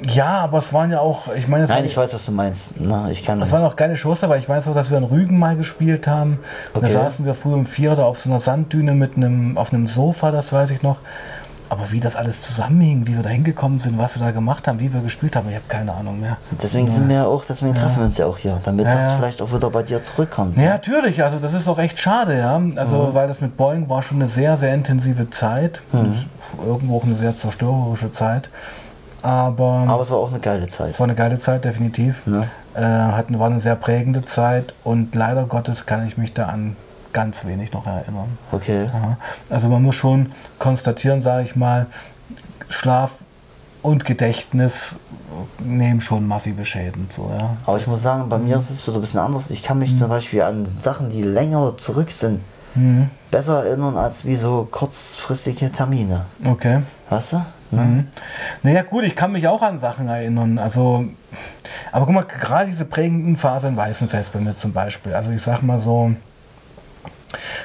Ja, 0.06 0.40
aber 0.40 0.58
es 0.58 0.72
waren 0.72 0.90
ja 0.92 1.00
auch, 1.00 1.34
ich 1.34 1.48
meine, 1.48 1.66
Nein, 1.66 1.84
ich 1.84 1.96
weiß, 1.96 2.12
was 2.14 2.24
du 2.26 2.30
meinst. 2.30 2.74
Na, 2.78 3.10
ich 3.10 3.24
kann. 3.24 3.40
es 3.42 3.50
waren 3.50 3.64
auch 3.64 3.74
geile 3.74 3.96
Shows 3.96 4.20
dabei. 4.20 4.38
Ich 4.38 4.48
weiß 4.48 4.68
auch, 4.68 4.74
dass 4.74 4.90
wir 4.90 4.98
in 4.98 5.02
Rügen 5.04 5.38
mal 5.38 5.56
gespielt 5.56 6.06
haben. 6.06 6.38
Und 6.74 6.82
Da 6.84 6.88
Okay. 6.88 6.92
saßen 6.96 7.24
wir 7.24 7.34
früh 7.34 7.54
um 7.54 7.66
vier 7.66 7.96
da 7.96 8.04
auf 8.04 8.20
so 8.20 8.30
einer 8.30 8.38
Sanddüne 8.38 8.94
mit 8.94 9.16
einem, 9.16 9.56
auf 9.58 9.72
einem 9.72 9.86
Sofa, 9.88 10.30
das 10.30 10.52
weiß 10.52 10.70
ich 10.70 10.82
noch. 10.82 10.98
Aber 11.70 11.90
wie 11.90 12.00
das 12.00 12.16
alles 12.16 12.40
zusammenhing, 12.40 13.06
wie 13.06 13.14
wir 13.16 13.22
da 13.22 13.28
hingekommen 13.28 13.78
sind, 13.78 13.98
was 13.98 14.18
wir 14.18 14.24
da 14.24 14.30
gemacht 14.32 14.66
haben, 14.66 14.80
wie 14.80 14.92
wir 14.92 15.00
gespielt 15.02 15.36
haben, 15.36 15.48
ich 15.50 15.54
habe 15.54 15.64
keine 15.68 15.92
Ahnung 15.94 16.18
mehr. 16.18 16.38
Deswegen 16.62 16.88
sind 16.88 17.08
wir 17.08 17.16
ja 17.16 17.24
auch, 17.26 17.44
deswegen 17.44 17.74
treffen 17.74 17.96
wir 17.98 18.04
uns 18.06 18.16
ja 18.16 18.24
auch 18.26 18.38
hier, 18.38 18.58
damit 18.64 18.86
Ja, 18.86 18.94
das 18.94 19.10
ja. 19.10 19.16
vielleicht 19.18 19.42
auch 19.42 19.52
wieder 19.52 19.68
bei 19.70 19.82
dir 19.82 20.00
zurückkommt. 20.00 20.56
Ja, 20.56 20.70
natürlich, 20.70 21.22
also 21.22 21.38
das 21.38 21.52
ist 21.52 21.68
auch 21.68 21.78
echt 21.78 21.98
schade, 21.98 22.38
ja. 22.38 22.58
Also 22.76 23.08
Mhm. 23.08 23.14
weil 23.14 23.28
das 23.28 23.40
mit 23.42 23.56
Boeing 23.58 23.88
war 23.90 24.00
schon 24.00 24.16
eine 24.18 24.28
sehr, 24.30 24.56
sehr 24.56 24.72
intensive 24.72 25.28
Zeit. 25.28 25.82
Mhm. 25.92 26.14
Irgendwo 26.64 26.96
auch 26.96 27.04
eine 27.04 27.14
sehr 27.16 27.36
zerstörerische 27.36 28.12
Zeit. 28.12 28.48
Aber, 29.22 29.84
Aber 29.88 30.02
es 30.02 30.10
war 30.10 30.18
auch 30.18 30.30
eine 30.30 30.40
geile 30.40 30.68
Zeit. 30.68 30.90
es 30.90 31.00
war 31.00 31.04
eine 31.04 31.14
geile 31.16 31.38
Zeit, 31.38 31.64
definitiv. 31.64 32.22
Ja. 32.26 32.44
Äh, 32.74 33.12
hat, 33.12 33.26
war 33.38 33.48
eine 33.50 33.60
sehr 33.60 33.74
prägende 33.76 34.24
Zeit 34.24 34.74
und 34.84 35.14
leider 35.14 35.44
Gottes 35.44 35.84
kann 35.86 36.06
ich 36.06 36.16
mich 36.16 36.32
da 36.32 36.46
an 36.46 36.76
ganz 37.18 37.44
wenig 37.44 37.72
noch 37.72 37.84
erinnern. 37.84 38.38
Okay. 38.52 38.84
Ja. 38.84 39.16
Also 39.50 39.68
man 39.68 39.82
muss 39.82 39.96
schon 39.96 40.30
konstatieren, 40.60 41.20
sage 41.20 41.42
ich 41.42 41.56
mal, 41.56 41.86
Schlaf 42.68 43.24
und 43.82 44.04
Gedächtnis 44.04 45.00
nehmen 45.58 46.00
schon 46.00 46.28
massive 46.28 46.64
Schäden. 46.64 47.06
So, 47.10 47.28
ja. 47.36 47.56
Aber 47.66 47.76
ich 47.76 47.88
muss 47.88 48.02
sagen, 48.02 48.28
bei 48.28 48.38
Mhm. 48.38 48.44
mir 48.46 48.58
ist 48.58 48.70
es 48.70 48.86
wieder 48.86 48.98
ein 48.98 49.00
bisschen 49.00 49.18
anders. 49.20 49.50
Ich 49.50 49.64
kann 49.64 49.80
mich 49.80 49.96
zum 49.98 50.08
Beispiel 50.08 50.42
an 50.42 50.64
Sachen, 50.64 51.10
die 51.10 51.22
länger 51.22 51.76
zurück 51.76 52.12
sind, 52.12 52.40
Mhm. 52.76 53.10
besser 53.32 53.64
erinnern 53.64 53.96
als 53.96 54.24
wie 54.24 54.36
so 54.36 54.68
kurzfristige 54.70 55.72
Termine. 55.72 56.26
Okay. 56.44 56.82
Weißt 57.10 57.32
du? 57.32 57.36
Ne? 57.72 57.82
Mhm. 57.82 58.06
Naja 58.62 58.82
gut, 58.82 59.02
ich 59.02 59.16
kann 59.16 59.32
mich 59.32 59.48
auch 59.48 59.62
an 59.62 59.80
Sachen 59.80 60.06
erinnern. 60.08 60.58
Also, 60.58 61.04
aber 61.90 62.06
guck 62.06 62.14
mal, 62.14 62.22
gerade 62.24 62.70
diese 62.70 62.84
prägenden 62.84 63.36
Phasen 63.36 63.70
in 63.70 63.76
Weißenfest 63.76 64.32
bei 64.32 64.38
mir 64.38 64.54
zum 64.54 64.72
Beispiel. 64.72 65.14
Also 65.14 65.32
ich 65.32 65.42
sag 65.42 65.62
mal 65.62 65.80
so, 65.80 66.12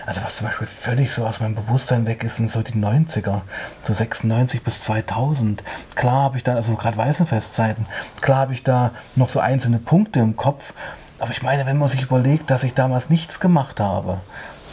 also 0.06 0.22
was 0.24 0.36
zum 0.38 0.48
Beispiel 0.48 0.68
völlig 0.68 1.12
so 1.12 1.26
aus 1.26 1.40
meinem 1.40 1.56
Bewusstsein 1.56 2.06
weg 2.06 2.24
ist, 2.24 2.38
sind 2.38 2.50
so 2.50 2.62
die 2.62 2.74
90er. 2.74 3.42
So 3.84 3.94
96 3.94 4.64
bis 4.64 4.82
2000. 4.82 5.64
Klar 5.96 6.24
habe 6.24 6.38
ich 6.38 6.44
da, 6.44 6.56
also 6.56 6.76
gerade 6.76 6.98
Weißenfestzeiten, 6.98 7.86
klar 8.22 8.40
habe 8.40 8.54
ich 8.54 8.64
da 8.64 8.92
noch 9.16 9.30
so 9.30 9.40
einzelne 9.40 9.80
Punkte 9.80 10.20
im 10.20 10.36
Kopf. 10.36 10.74
Aber 11.20 11.32
ich 11.32 11.42
meine, 11.42 11.66
wenn 11.66 11.78
man 11.78 11.90
sich 11.90 12.02
überlegt, 12.02 12.52
dass 12.52 12.64
ich 12.64 12.74
damals 12.74 13.10
nichts 13.10 13.40
gemacht 13.40 13.80
habe. 13.80 14.20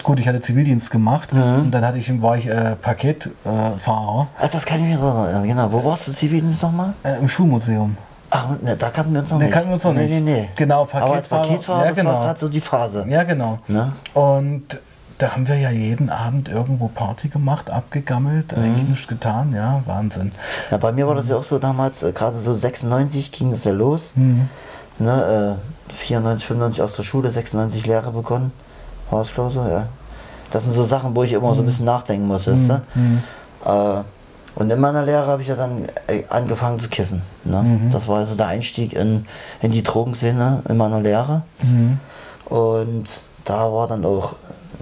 Gut, 0.03 0.19
ich 0.19 0.27
hatte 0.27 0.41
Zivildienst 0.41 0.91
gemacht 0.91 1.31
und 1.33 1.71
dann 1.73 1.85
hatte 1.85 1.99
ich, 1.99 2.23
war 2.23 2.37
ich 2.37 2.47
äh, 2.47 2.75
Paketfahrer 2.75 4.23
äh, 4.23 4.45
Ach, 4.45 4.49
das 4.49 4.65
kann 4.65 4.79
ich 4.79 4.85
mir 4.85 4.99
erinnern. 4.99 5.47
Genau. 5.47 5.73
Wo 5.73 5.85
warst 5.85 6.09
du 6.09 6.13
Zivildienst 6.13 6.63
nochmal? 6.63 6.95
äh, 7.05 7.19
im 7.19 7.29
Schuhmuseum. 7.29 7.97
Ach, 8.31 8.47
ne, 8.63 8.77
da 8.77 8.91
kannten 8.91 9.13
wir 9.13 9.21
uns 9.21 9.31
noch 9.31 9.39
Ne, 9.39 9.45
nicht. 9.45 9.53
kannten 9.53 9.71
wir 9.71 9.75
uns 9.75 9.85
noch 9.85 9.93
nee, 9.93 10.07
nicht. 10.07 10.25
Nee, 10.25 10.41
nee. 10.43 10.49
Genau, 10.57 10.83
Aber 10.93 11.15
als 11.15 11.29
Paketfahrer- 11.29 11.43
Paketfahrer, 11.43 11.81
Ja, 11.83 11.89
das 11.89 11.97
genau. 11.97 12.13
war 12.15 12.25
gerade 12.27 12.39
so 12.39 12.49
die 12.49 12.61
Phase. 12.61 13.05
Ja, 13.09 13.25
genau. 13.25 13.59
Ne? 13.69 13.93
Und 14.15 14.79
da 15.19 15.33
haben 15.33 15.49
wir 15.49 15.57
ja 15.57 15.71
jeden 15.71 16.09
Abend 16.11 16.49
irgendwo 16.49 16.89
Party 16.89 17.29
gemacht, 17.29 17.69
abgegammelt, 17.71 18.57
Mhm. 18.57 18.63
eigentlich 18.63 18.89
nichts 18.89 19.09
getan, 19.09 19.53
ja, 19.55 19.83
Wahnsinn. 19.85 20.33
Ja, 20.71 20.77
bei 20.79 20.93
mir 20.93 21.07
war 21.09 21.15
das 21.15 21.29
ja 21.29 21.37
auch 21.37 21.43
so 21.45 21.59
damals, 21.59 22.03
äh, 22.03 22.13
gerade 22.13 22.37
so 22.37 22.55
96 22.55 23.31
ging 23.33 23.53
es 23.53 23.65
ja 23.65 23.73
los. 23.73 24.13
Mhm. 24.17 24.49
Ne, 24.99 25.59
äh, 25.91 25.93
94, 25.95 26.47
95 26.47 26.83
aus 26.83 26.95
der 26.97 27.03
Schule, 27.03 27.31
96 27.31 27.85
Lehre 27.87 28.13
begonnen. 28.13 28.53
War 29.11 29.23
es, 29.23 29.35
glaube 29.35 29.49
ich, 29.49 29.55
so, 29.57 29.63
ja. 29.67 29.87
Das 30.53 30.63
sind 30.65 30.73
so 30.73 30.85
Sachen, 30.85 31.15
wo 31.17 31.23
ich 31.25 31.33
immer 31.33 31.51
Mhm. 31.51 31.55
so 31.55 31.63
ein 31.63 31.67
bisschen 31.67 31.85
nachdenken 31.87 32.27
muss, 32.27 32.47
weißt 32.47 32.69
du? 32.71 32.75
Äh, 33.65 34.03
und 34.57 34.71
in 34.71 34.81
meiner 34.81 35.05
Lehre 35.05 35.27
habe 35.27 35.43
ich 35.43 35.49
ja 35.49 35.57
dann 35.57 35.87
äh, 36.07 36.25
angefangen 36.29 36.79
zu 36.79 36.89
kiffen. 36.89 37.23
Ne? 37.45 37.63
Mhm. 37.63 37.91
Das 37.91 38.09
war 38.09 38.19
also 38.19 38.35
der 38.35 38.49
Einstieg 38.49 38.93
in, 38.93 39.27
in 39.63 39.71
die 39.71 39.83
Drogenszene 39.83 40.63
in 40.69 40.77
meiner 40.77 41.01
Lehre. 41.01 41.43
Mhm. 41.63 41.99
Und 42.47 43.21
da 43.45 43.73
war 43.73 43.87
dann 43.87 44.05
auch, 44.05 44.35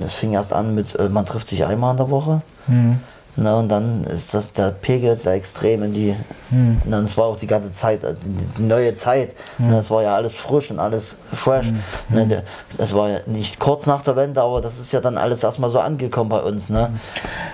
es 0.05 0.15
fing 0.15 0.33
erst 0.33 0.53
an 0.53 0.75
mit, 0.75 0.99
äh, 0.99 1.09
man 1.09 1.27
trifft 1.27 1.49
sich 1.49 1.65
einmal 1.65 1.93
in 1.93 1.97
der 1.99 2.11
Woche. 2.11 2.43
Mhm. 2.67 3.01
Ne, 3.39 3.55
und 3.55 3.69
dann 3.69 4.03
ist 4.05 4.35
das 4.35 4.51
der 4.51 4.73
Pegel 4.73 5.15
sehr 5.15 5.35
extrem 5.35 5.85
in 5.85 5.95
die. 5.95 6.17
Hm. 6.51 6.83
Ne, 6.85 6.99
und 6.99 7.05
es 7.05 7.17
war 7.17 7.27
auch 7.27 7.37
die 7.37 7.47
ganze 7.47 7.73
Zeit, 7.73 8.05
also 8.05 8.29
die, 8.29 8.63
neue 8.63 8.95
Zeit. 8.95 9.37
Ne, 9.59 9.79
es 9.79 9.91
war 9.91 10.03
ja 10.03 10.17
alles 10.17 10.35
frisch 10.35 10.73
und 10.73 10.81
alles 10.81 11.15
fresh. 11.33 11.69
Hm. 11.69 11.83
Ne, 12.09 12.27
der, 12.27 12.43
das 12.77 12.93
war 12.95 13.09
ja 13.09 13.19
nicht 13.27 13.61
kurz 13.61 13.87
nach 13.87 14.03
der 14.03 14.17
Wende, 14.17 14.43
aber 14.43 14.61
das 14.61 14.81
ist 14.81 14.91
ja 14.91 15.01
dann 15.01 15.17
alles 15.17 15.45
erstmal 15.45 15.71
so 15.71 15.79
angekommen 15.79 16.29
bei 16.31 16.41
uns. 16.41 16.69
Ne? 16.69 16.91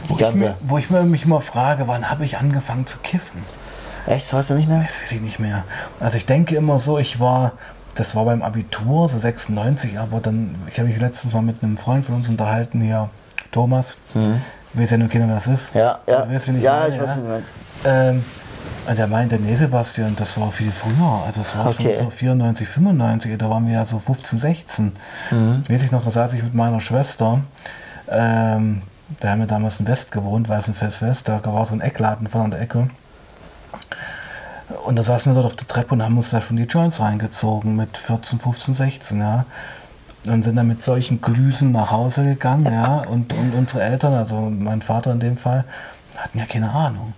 Die 0.04 0.08
Wo, 0.08 0.14
ich 0.14 0.20
mir, 0.20 0.26
ganze. 0.26 0.54
wo 0.62 0.78
ich 0.78 0.88
mich 0.88 1.24
immer 1.26 1.42
frage, 1.42 1.86
wann 1.86 2.08
habe 2.08 2.24
ich 2.24 2.38
angefangen 2.38 2.86
zu 2.86 2.96
kiffen? 3.02 3.42
Echt, 4.06 4.32
weißt 4.32 4.50
du 4.50 4.54
nicht 4.54 4.68
mehr? 4.68 4.82
Das 4.86 5.02
weiß 5.02 5.12
ich 5.12 5.20
nicht 5.20 5.38
mehr. 5.38 5.64
Also 6.00 6.16
ich 6.16 6.24
denke 6.24 6.56
immer 6.56 6.78
so, 6.78 6.98
ich 6.98 7.20
war, 7.20 7.52
das 7.94 8.16
war 8.16 8.24
beim 8.24 8.42
Abitur, 8.42 9.06
so 9.10 9.18
96, 9.18 9.98
aber 9.98 10.20
dann, 10.20 10.54
ich 10.70 10.78
habe 10.78 10.88
mich 10.88 10.98
letztens 10.98 11.34
mal 11.34 11.42
mit 11.42 11.62
einem 11.62 11.76
Freund 11.76 12.06
von 12.06 12.14
uns 12.14 12.28
unterhalten, 12.30 12.80
hier, 12.80 13.10
Thomas. 13.50 13.98
Ich 14.74 14.80
weiß 14.80 14.90
ja 14.90 14.96
nur 14.98 15.08
keiner, 15.08 15.28
wer 15.28 15.34
das 15.36 15.46
ist. 15.46 15.74
Ja, 15.74 15.98
ja. 16.08 16.22
Du 16.22 16.34
weißt, 16.34 16.48
wen 16.48 16.60
ja, 16.60 16.72
meine, 16.80 16.94
ich 16.94 17.00
weiß, 17.00 17.16
wie 17.16 17.20
du 17.20 17.28
meinst. 17.28 17.52
Ähm, 17.84 18.24
und 18.86 18.98
der 18.98 19.06
meinte, 19.06 19.36
nee, 19.38 19.54
Sebastian, 19.54 20.14
das 20.16 20.38
war 20.38 20.50
viel 20.50 20.70
früher. 20.72 21.22
Also 21.24 21.40
es 21.40 21.56
war 21.56 21.68
Okay. 21.68 21.94
schon 21.96 22.04
so 22.04 22.10
94, 22.10 22.68
95, 22.68 23.38
da 23.38 23.48
waren 23.48 23.66
wir 23.66 23.74
ja 23.74 23.84
so 23.84 23.98
15, 23.98 24.38
16. 24.38 24.92
Mhm. 25.30 25.62
Weiß 25.68 25.82
ich 25.82 25.90
noch, 25.90 26.04
da 26.04 26.10
saß 26.10 26.32
ich 26.34 26.42
mit 26.42 26.54
meiner 26.54 26.80
Schwester. 26.80 27.40
Ähm, 28.08 28.82
wir 29.20 29.30
haben 29.30 29.40
ja 29.40 29.46
damals 29.46 29.80
in 29.80 29.86
West 29.86 30.12
gewohnt, 30.12 30.48
Weißenfest 30.48 31.02
West, 31.02 31.28
da 31.28 31.40
war 31.44 31.64
so 31.64 31.74
ein 31.74 31.80
Eckladen 31.80 32.26
von 32.28 32.42
an 32.42 32.50
der 32.50 32.60
Ecke. 32.60 32.90
Und 34.86 34.96
da 34.96 35.02
saßen 35.02 35.30
wir 35.30 35.34
dort 35.34 35.46
auf 35.46 35.56
der 35.56 35.68
Treppe 35.68 35.94
und 35.94 36.02
haben 36.02 36.16
uns 36.16 36.30
da 36.30 36.40
schon 36.40 36.56
die 36.56 36.64
Joints 36.64 37.00
reingezogen 37.00 37.76
mit 37.76 37.96
14, 37.96 38.38
15, 38.40 38.74
16, 38.74 39.20
ja. 39.20 39.44
Und 40.26 40.42
sind 40.42 40.56
dann 40.56 40.68
mit 40.68 40.82
solchen 40.82 41.20
Glüsen 41.20 41.72
nach 41.72 41.90
Hause 41.90 42.24
gegangen, 42.24 42.66
ja. 42.72 43.02
Und, 43.08 43.32
und 43.34 43.54
unsere 43.54 43.82
Eltern, 43.82 44.14
also 44.14 44.36
mein 44.36 44.80
Vater 44.80 45.12
in 45.12 45.20
dem 45.20 45.36
Fall, 45.36 45.64
hatten 46.16 46.38
ja 46.38 46.46
keine 46.46 46.70
Ahnung. 46.70 47.12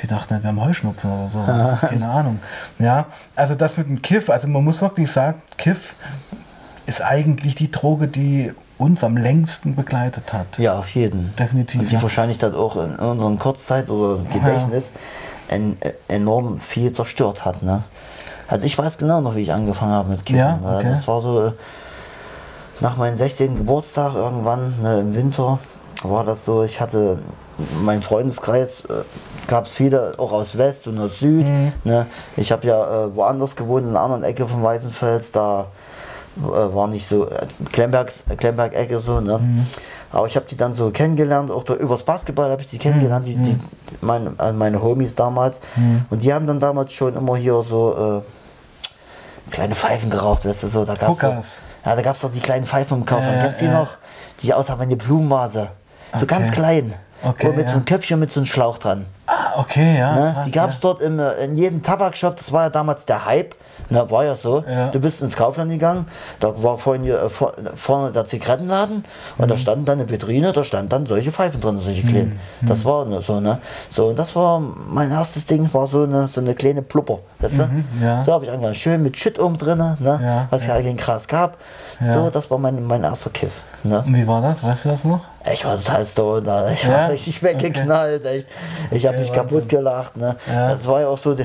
Die 0.00 0.06
dachten, 0.06 0.40
wir 0.42 0.48
haben 0.48 0.60
Heuschnupfen 0.60 1.10
oder 1.10 1.28
sowas. 1.28 1.80
keine 1.80 2.08
Ahnung. 2.08 2.40
Ja, 2.78 3.06
also 3.34 3.54
das 3.54 3.76
mit 3.76 3.88
dem 3.88 4.00
Kiff, 4.00 4.30
also 4.30 4.48
man 4.48 4.64
muss 4.64 4.80
wirklich 4.80 5.10
sagen, 5.10 5.42
Kiff 5.58 5.96
ist 6.86 7.02
eigentlich 7.02 7.54
die 7.54 7.70
Droge, 7.70 8.08
die 8.08 8.52
uns 8.78 9.04
am 9.04 9.16
längsten 9.16 9.76
begleitet 9.76 10.32
hat. 10.32 10.58
Ja, 10.58 10.78
auf 10.78 10.88
jeden. 10.90 11.34
Definitiv, 11.36 11.80
Und 11.80 11.90
die 11.90 11.96
ja. 11.96 12.02
wahrscheinlich 12.02 12.38
dann 12.38 12.54
auch 12.54 12.76
in 12.76 12.96
unserem 12.96 13.38
Kurzzeit 13.38 13.90
oder 13.90 14.22
Gedächtnis 14.32 14.92
en, 15.48 15.76
äh, 15.80 15.92
enorm 16.08 16.58
viel 16.58 16.92
zerstört 16.92 17.44
hat. 17.44 17.62
Ne? 17.62 17.82
Also 18.48 18.66
ich 18.66 18.76
weiß 18.76 18.98
genau 18.98 19.20
noch, 19.20 19.36
wie 19.36 19.40
ich 19.40 19.52
angefangen 19.52 19.92
habe 19.92 20.10
mit 20.10 20.24
Kiffen. 20.24 20.38
Ja, 20.38 20.58
okay. 20.62 20.88
Das 20.88 21.06
war 21.06 21.20
so 21.20 21.46
äh, 21.46 21.52
nach 22.82 22.96
meinem 22.96 23.16
16. 23.16 23.58
Geburtstag 23.58 24.14
irgendwann 24.14 24.74
ne, 24.82 25.00
im 25.00 25.14
Winter 25.14 25.58
war 26.02 26.24
das 26.24 26.44
so, 26.44 26.64
ich 26.64 26.80
hatte 26.80 27.20
mein 27.80 28.02
Freundeskreis, 28.02 28.84
äh, 28.86 29.04
gab 29.46 29.66
es 29.66 29.74
viele, 29.74 30.14
auch 30.18 30.32
aus 30.32 30.58
West 30.58 30.88
und 30.88 30.98
aus 30.98 31.20
Süd. 31.20 31.48
Mhm. 31.48 31.72
Ne? 31.84 32.06
Ich 32.36 32.50
habe 32.50 32.66
ja 32.66 33.04
äh, 33.04 33.14
woanders 33.14 33.54
gewohnt, 33.54 33.84
in 33.84 33.90
einer 33.90 34.00
anderen 34.00 34.24
Ecke 34.24 34.48
von 34.48 34.62
Weißenfels, 34.62 35.30
da 35.30 35.66
äh, 36.38 36.40
war 36.74 36.88
nicht 36.88 37.06
so 37.06 37.28
äh, 37.28 37.46
Klembergs, 37.70 38.24
Klemberg-Ecke 38.36 38.98
so, 38.98 39.20
ne? 39.20 39.38
Mhm. 39.38 39.66
Aber 40.10 40.26
ich 40.26 40.36
habe 40.36 40.44
die 40.46 40.56
dann 40.56 40.74
so 40.74 40.90
kennengelernt, 40.90 41.50
auch 41.50 41.62
da, 41.62 41.74
übers 41.74 42.02
Basketball 42.02 42.50
habe 42.50 42.60
ich 42.62 42.68
die 42.68 42.78
kennengelernt, 42.78 43.26
die, 43.26 43.36
Mhm. 43.36 43.44
die, 43.44 43.58
meine, 44.00 44.34
äh, 44.40 44.52
meine 44.52 44.82
Homies 44.82 45.14
damals. 45.14 45.60
Und 46.10 46.22
die 46.22 46.34
haben 46.34 46.46
dann 46.46 46.60
damals 46.60 46.92
schon 46.92 47.16
immer 47.16 47.36
hier 47.36 47.62
so 47.62 48.22
äh, 48.22 49.50
kleine 49.52 49.74
Pfeifen 49.74 50.10
geraucht, 50.10 50.44
weißt 50.44 50.64
du 50.64 50.68
so. 50.68 50.84
Da 50.84 50.96
so, 50.96 51.08
Hookers. 51.08 51.62
Ja, 51.84 51.96
da 51.96 52.02
gab 52.02 52.16
es 52.16 52.22
doch 52.22 52.30
die 52.30 52.40
kleinen 52.40 52.66
Pfeifen 52.66 52.98
im 52.98 53.06
Kaufland. 53.06 53.36
Ja, 53.36 53.42
Kennst 53.44 53.60
du 53.60 53.66
die 53.66 53.70
ja. 53.72 53.78
noch? 53.80 53.90
Die 54.40 54.54
aussahen 54.54 54.78
wie 54.80 54.84
eine 54.84 54.96
Blumenvase. 54.96 55.68
So 56.14 56.18
Okay. 56.18 56.26
ganz 56.26 56.50
klein. 56.50 56.94
Okay, 57.22 57.48
und 57.48 57.56
mit 57.56 57.66
so 57.68 57.72
ja. 57.72 57.76
einem 57.76 57.84
Köpfchen 57.84 58.18
mit 58.18 58.30
so 58.30 58.40
einem 58.40 58.46
Schlauch 58.46 58.78
dran. 58.78 59.06
Ah, 59.26 59.52
okay, 59.58 59.98
ja. 59.98 60.14
Ne? 60.14 60.32
krass, 60.34 60.44
die 60.44 60.50
gab 60.50 60.70
es 60.70 60.80
dort 60.80 61.00
im, 61.00 61.18
äh, 61.20 61.30
in 61.44 61.54
jedem 61.54 61.82
Tabakshop, 61.82 62.36
das 62.36 62.52
war 62.52 62.64
ja 62.64 62.70
damals 62.70 63.06
der 63.06 63.24
Hype. 63.24 63.54
Ne, 63.90 64.10
war 64.10 64.24
ja 64.24 64.36
so. 64.36 64.64
Ja. 64.68 64.88
Du 64.88 65.00
bist 65.00 65.22
ins 65.22 65.36
Kaufland 65.36 65.70
gegangen, 65.70 66.06
da 66.40 66.62
war 66.62 66.78
vorhin 66.78 67.02
hier, 67.02 67.20
äh, 67.20 67.28
vor, 67.28 67.52
vorne 67.74 68.12
der 68.12 68.24
Zigarettenladen 68.24 69.04
und 69.38 69.44
Mhm. 69.44 69.48
da 69.50 69.58
stand 69.58 69.88
dann 69.88 70.00
eine 70.00 70.08
Vitrine, 70.08 70.52
da 70.52 70.64
stand 70.64 70.92
dann 70.92 71.06
solche 71.06 71.30
Pfeifen 71.32 71.60
drin, 71.60 71.78
solche 71.78 72.02
kleinen. 72.02 72.38
Mhm. 72.60 72.66
Das 72.66 72.84
war 72.84 73.04
ne, 73.04 73.20
so, 73.20 73.40
ne? 73.40 73.58
So, 73.90 74.06
und 74.08 74.18
das 74.18 74.34
war 74.36 74.60
mein 74.60 75.10
erstes 75.10 75.46
Ding, 75.46 75.68
war 75.74 75.86
so 75.86 76.04
eine, 76.04 76.28
so 76.28 76.40
eine 76.40 76.54
kleine 76.54 76.82
Plupper, 76.82 77.18
weißt 77.40 77.58
du? 77.58 77.62
Mhm, 77.64 77.84
ja. 78.02 78.20
So 78.20 78.32
habe 78.32 78.44
ich 78.44 78.50
angefangen, 78.50 78.74
schön 78.74 79.02
mit 79.02 79.16
Shit 79.16 79.38
oben 79.40 79.58
drin, 79.58 79.78
ne? 79.78 79.96
Ja, 80.22 80.46
was 80.50 80.66
ja 80.66 80.80
kein 80.80 80.96
Gras 80.96 81.26
gab. 81.28 81.58
So, 82.00 82.30
das 82.30 82.50
war 82.50 82.58
mein, 82.58 82.82
mein 82.86 83.04
erster 83.04 83.30
Kiff. 83.30 83.52
Ne? 83.84 84.02
Und 84.06 84.14
wie 84.16 84.26
war 84.26 84.40
das? 84.40 84.62
Weißt 84.62 84.84
du 84.84 84.88
das 84.90 85.04
noch? 85.04 85.20
Ich 85.52 85.64
war 85.64 85.76
total 85.76 86.04
stoned, 86.04 86.46
ich 86.72 86.88
war 86.88 87.08
richtig 87.10 87.42
weggeknallt, 87.42 88.24
echt. 88.24 88.48
Ich 88.90 89.06
habe 89.06 89.16
Okay, 89.16 89.24
mich 89.28 89.32
kaputt 89.32 89.68
gelacht, 89.68 90.16
ne. 90.16 90.36
Das 90.46 90.86
war 90.86 91.00
ja 91.00 91.08
auch 91.08 91.18
so, 91.18 91.36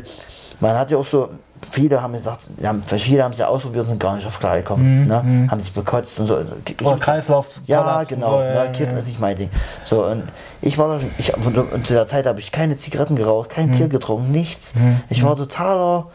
man 0.59 0.77
hat 0.77 0.89
ja 0.91 0.97
auch 0.97 1.05
so, 1.05 1.29
viele 1.71 2.01
haben 2.01 2.13
gesagt, 2.13 2.49
ja, 2.61 2.75
viele 2.97 3.23
haben 3.23 3.31
es 3.31 3.37
ja 3.37 3.47
ausprobiert 3.47 3.83
und 3.83 3.89
sind 3.89 3.99
gar 3.99 4.15
nicht 4.15 4.25
auf 4.27 4.39
klar 4.39 4.57
gekommen, 4.57 5.07
ne. 5.07 5.47
Haben 5.49 5.59
sich 5.59 5.71
bekotzt 5.73 6.19
und 6.19 6.27
so. 6.27 6.39
Ich, 6.39 6.79
Mhm, 6.81 6.87
Oder 6.87 6.97
Kreislauf. 6.97 7.49
ja, 7.65 8.03
genau. 8.03 8.31
So, 8.31 8.37
ne, 8.39 8.71
Kiffen 8.73 8.97
ist 8.97 9.07
nicht 9.07 9.19
mein 9.19 9.35
Ding. 9.35 9.49
So, 9.83 10.05
und 10.05 10.23
ich 10.61 10.77
war 10.77 10.87
da 10.89 10.99
schon, 10.99 11.11
ich, 11.17 11.33
und, 11.35 11.85
zu 11.87 11.93
der 11.93 12.07
Zeit 12.07 12.25
habe 12.25 12.39
ich 12.39 12.51
keine 12.51 12.75
Zigaretten 12.77 13.15
geraucht, 13.15 13.49
kein 13.49 13.69
Mhm. 13.71 13.77
Bier 13.77 13.87
getrunken, 13.89 14.31
nichts. 14.31 14.73
Ich 15.09 15.23
war 15.23 15.35
totaler, 15.35 16.07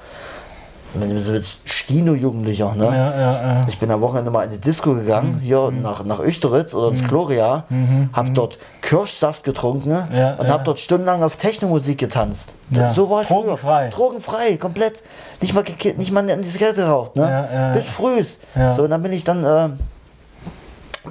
wenn 0.95 1.09
du 1.11 1.19
so 1.21 1.33
Stino-Jugendlicher, 1.65 2.75
ne. 2.75 2.85
Ja, 2.85 2.93
ja, 2.95 3.33
ja. 3.61 3.65
Ich 3.69 3.79
bin 3.79 3.91
am 3.91 4.01
Wochenende 4.01 4.31
mal 4.31 4.45
in 4.45 4.51
die 4.51 4.61
Disco 4.61 4.95
gegangen, 4.95 5.39
hier 5.43 5.71
nach, 5.71 6.05
nach 6.05 6.19
Österitz 6.21 6.75
oder 6.75 6.89
ins 6.89 7.03
Gloria, 7.03 7.65
hab 8.13 8.35
dort 8.35 8.59
Kirschsaft 8.83 9.45
getrunken 9.45 9.89
ne? 9.89 10.37
Und 10.39 10.49
hab 10.49 10.65
dort 10.65 10.79
stundenlang 10.81 11.23
auf 11.23 11.37
Technomusik 11.37 11.99
getanzt. 11.99 12.53
So 12.93 13.09
war 13.11 13.23
ich 13.23 13.29
Drogenfrei. 13.29 13.91
früher. 13.91 13.91
Drogenfrei, 13.91 14.57
komplett. 14.57 15.03
Nicht 15.41 15.55
mal, 15.55 15.65
nicht 15.97 16.13
mal 16.13 16.29
eine 16.29 16.43
Zigarette 16.43 16.83
geraucht, 16.83 17.17
ne? 17.17 17.73
Bis 17.75 17.89
frühs. 17.89 18.39
Ja. 18.55 18.73
So, 18.73 18.83
und 18.83 18.91
dann 18.91 19.03
bin 19.03 19.13
ich 19.13 19.25
dann 19.25 19.45
äh, 19.45 19.69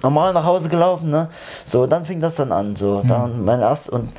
normal 0.04 0.34
nach 0.34 0.46
Hause 0.46 0.70
gelaufen, 0.70 1.10
ne? 1.10 1.30
So, 1.66 1.84
und 1.84 1.90
dann 1.90 2.06
fing 2.06 2.20
das 2.22 2.36
dann 2.36 2.52
an. 2.52 2.76
So, 2.76 3.02
Mhm. 3.04 3.08
dann 3.08 3.46
mein 3.46 3.62
erst 3.62 3.90
und 3.90 4.10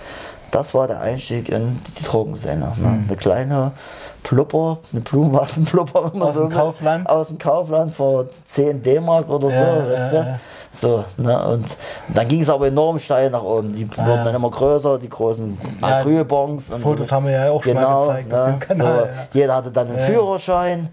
das 0.50 0.75
war 0.75 0.87
der 0.87 1.00
Einstieg 1.00 1.49
in 1.49 1.81
die 1.99 2.02
Drogenszene. 2.04 2.73
Ne? 2.76 2.88
Mhm. 2.88 3.04
Eine 3.09 3.16
kleine 3.16 3.73
Plupper, 4.22 4.78
eine 4.92 5.00
Blumenwasenplupper, 5.00 6.12
wenn 6.12 6.18
man 6.18 6.28
Aus 6.28 6.34
so 6.34 6.42
dem. 6.42 6.50
Kaufland? 6.50 7.08
Aus 7.08 7.28
dem 7.28 7.38
Kaufland 7.38 7.94
vor 7.94 8.30
10 8.30 8.82
D-Mark 8.82 9.28
oder 9.28 9.48
so, 9.50 9.92
weißt 9.92 10.12
ja, 10.14 10.22
du? 10.22 10.40
So, 10.74 11.04
ne? 11.18 11.38
Und 11.48 11.76
dann 12.14 12.26
ging 12.28 12.40
es 12.40 12.48
aber 12.48 12.66
enorm 12.68 12.98
steil 12.98 13.28
nach 13.28 13.42
oben. 13.42 13.74
Die 13.74 13.86
wurden 13.94 14.08
ja. 14.08 14.24
dann 14.24 14.34
immer 14.34 14.50
größer, 14.50 14.98
die 14.98 15.08
großen 15.10 15.58
Ja, 15.82 15.98
Acrylbons. 15.98 16.70
und 16.70 16.80
Fotos 16.80 17.08
so. 17.08 17.14
haben 17.16 17.26
wir 17.26 17.32
ja 17.32 17.50
auch 17.50 17.62
schon 17.62 17.74
mal 17.74 17.80
genau, 17.80 18.06
gezeigt 18.06 18.32
auf 18.34 18.46
ne? 18.46 18.52
dem 18.52 18.60
Kanal, 18.60 19.10
So. 19.30 19.38
Jeder 19.38 19.54
hatte 19.54 19.70
dann 19.70 19.88
einen 19.90 19.98
Führerschein. 19.98 20.88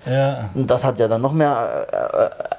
Und 0.54 0.70
das 0.70 0.84
hat 0.84 1.00
ja 1.00 1.08
dann 1.08 1.22
noch 1.22 1.32
mehr 1.32 1.88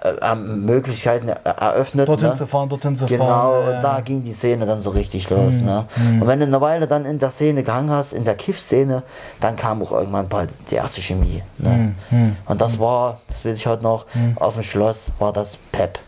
äh, 0.03 0.09
äh, 0.09 0.33
äh, 0.33 0.35
Möglichkeiten 0.35 1.29
er- 1.29 1.45
eröffnet. 1.45 2.09
Dorthin 2.09 2.31
ne? 2.31 2.37
zu 2.37 2.47
fahren, 2.47 2.69
dorthin 2.71 2.97
zu 2.97 3.05
Genau, 3.05 3.27
fahren. 3.27 3.65
und 3.65 3.71
ja. 3.73 3.79
Mhm. 3.79 3.83
da 3.83 4.01
ging 4.01 4.23
die 4.23 4.33
Szene 4.33 4.65
dann 4.65 4.81
so 4.81 4.89
richtig 4.91 5.29
los. 5.29 5.61
Ne? 5.61 5.85
Und 6.21 6.27
wenn 6.27 6.41
du 6.41 6.47
eine 6.47 6.61
Weile 6.63 6.87
dann 6.87 7.05
in 7.05 7.19
der 7.19 7.31
Szene 7.31 7.63
gehangen 7.63 7.91
hast, 7.91 8.15
in 8.15 8.25
der 8.25 8.35
Kiff-Szene, 8.35 9.03
dann 9.41 9.57
kam 9.57 9.83
auch 9.83 9.93
irgendwann 9.93 10.27
bald 10.29 10.53
die 10.71 10.77
erste 10.77 11.03
Chemie. 11.03 11.43
Ne? 11.59 11.95
Mhm. 12.11 12.37
Und 12.47 12.61
das 12.63 12.79
war, 12.79 13.19
das 13.29 13.45
weiß 13.45 13.57
ich 13.59 13.67
heute 13.67 13.83
noch, 13.83 14.07
auf 14.37 14.55
dem 14.55 14.63
Schloss 14.63 15.11
war 15.19 15.35
das 15.35 15.59
Pep. 15.71 15.99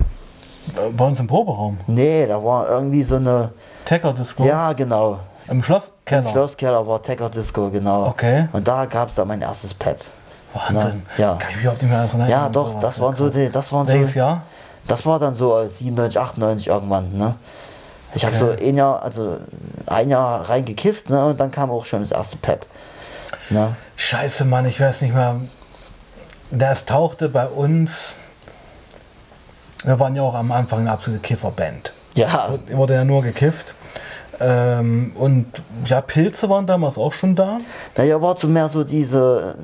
Bei 0.96 1.04
uns 1.04 1.18
im 1.20 1.26
Proberaum. 1.26 1.78
Nee, 1.86 2.26
da 2.26 2.42
war 2.42 2.68
irgendwie 2.68 3.02
so 3.02 3.16
eine, 3.16 3.50
Tecker 3.84 4.12
Disco. 4.12 4.44
ja 4.44 4.72
genau, 4.72 5.18
Im 5.48 5.62
Schlosskeller. 5.62 6.22
im 6.22 6.28
Schlosskeller 6.28 6.86
war 6.86 7.02
Tecker 7.02 7.28
Disco, 7.28 7.68
genau. 7.70 8.06
Okay. 8.06 8.48
Und 8.52 8.66
da 8.68 8.86
gab 8.86 9.08
es 9.08 9.16
dann 9.16 9.28
mein 9.28 9.42
erstes 9.42 9.74
Pep. 9.74 10.00
Wahnsinn. 10.54 11.02
Ja. 11.18 11.34
Kann 11.36 11.50
ich 11.50 11.56
mich 11.56 11.64
überhaupt 11.64 11.82
nicht 11.82 11.90
mehr 11.90 12.00
erinnern. 12.02 12.28
Ja, 12.28 12.48
doch, 12.48 12.78
das 12.78 13.00
waren 13.00 13.14
so, 13.14 13.28
die, 13.30 13.50
das 13.50 13.72
waren 13.72 13.86
so, 13.86 13.92
Welches 13.94 14.14
Jahr? 14.14 14.42
Das 14.86 15.04
war 15.06 15.18
dann 15.18 15.34
so 15.34 15.58
äh, 15.58 15.68
97, 15.68 16.20
98 16.20 16.68
irgendwann, 16.68 17.16
ne? 17.16 17.36
Ich 18.14 18.24
habe 18.26 18.36
so 18.36 18.50
Okay. 18.50 18.68
ein 18.68 18.76
Jahr, 18.76 19.02
also 19.02 19.38
ein 19.86 20.10
Jahr 20.10 20.48
reingekifft, 20.48 21.08
ne? 21.08 21.24
Und 21.24 21.40
dann 21.40 21.50
kam 21.50 21.70
auch 21.70 21.86
schon 21.86 22.00
das 22.00 22.10
erste 22.12 22.36
Pep. 22.36 22.66
Ne? 23.48 23.74
Scheiße, 23.96 24.44
Mann, 24.44 24.66
ich 24.66 24.78
weiß 24.80 25.00
nicht 25.02 25.14
mehr. 25.14 25.36
Das 26.50 26.84
tauchte 26.84 27.28
bei 27.30 27.46
uns. 27.46 28.18
Wir 29.84 29.98
waren 29.98 30.14
ja 30.14 30.22
auch 30.22 30.34
am 30.34 30.52
Anfang 30.52 30.80
eine 30.80 30.90
absolute 30.92 31.20
Kifferband. 31.22 31.92
Ja, 32.14 32.54
Wurde 32.72 32.94
ja 32.94 33.04
nur 33.04 33.22
gekifft. 33.22 33.74
Ähm, 34.40 35.12
und 35.16 35.46
ja, 35.84 36.00
Pilze 36.00 36.48
waren 36.48 36.66
damals 36.66 36.98
auch 36.98 37.12
schon 37.12 37.34
da. 37.34 37.58
naja, 37.96 38.20
war 38.20 38.36
so 38.36 38.48
mehr 38.48 38.68
so 38.68 38.82
diese 38.84 39.56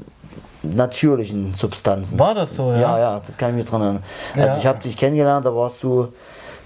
natürlichen 0.63 1.55
Substanzen. 1.55 2.19
War 2.19 2.35
das 2.35 2.55
so, 2.57 2.73
ja? 2.73 2.79
Ja, 2.81 2.99
ja, 2.99 3.21
das 3.25 3.37
kann 3.39 3.51
ich 3.51 3.57
mich 3.57 3.65
dran 3.65 3.81
erinnern. 3.83 4.03
Also 4.35 4.47
Ja. 4.49 4.57
ich 4.57 4.67
habe 4.67 4.79
dich 4.81 4.97
kennengelernt, 4.97 5.45
da 5.47 5.55
warst 5.55 5.83
du 5.83 6.09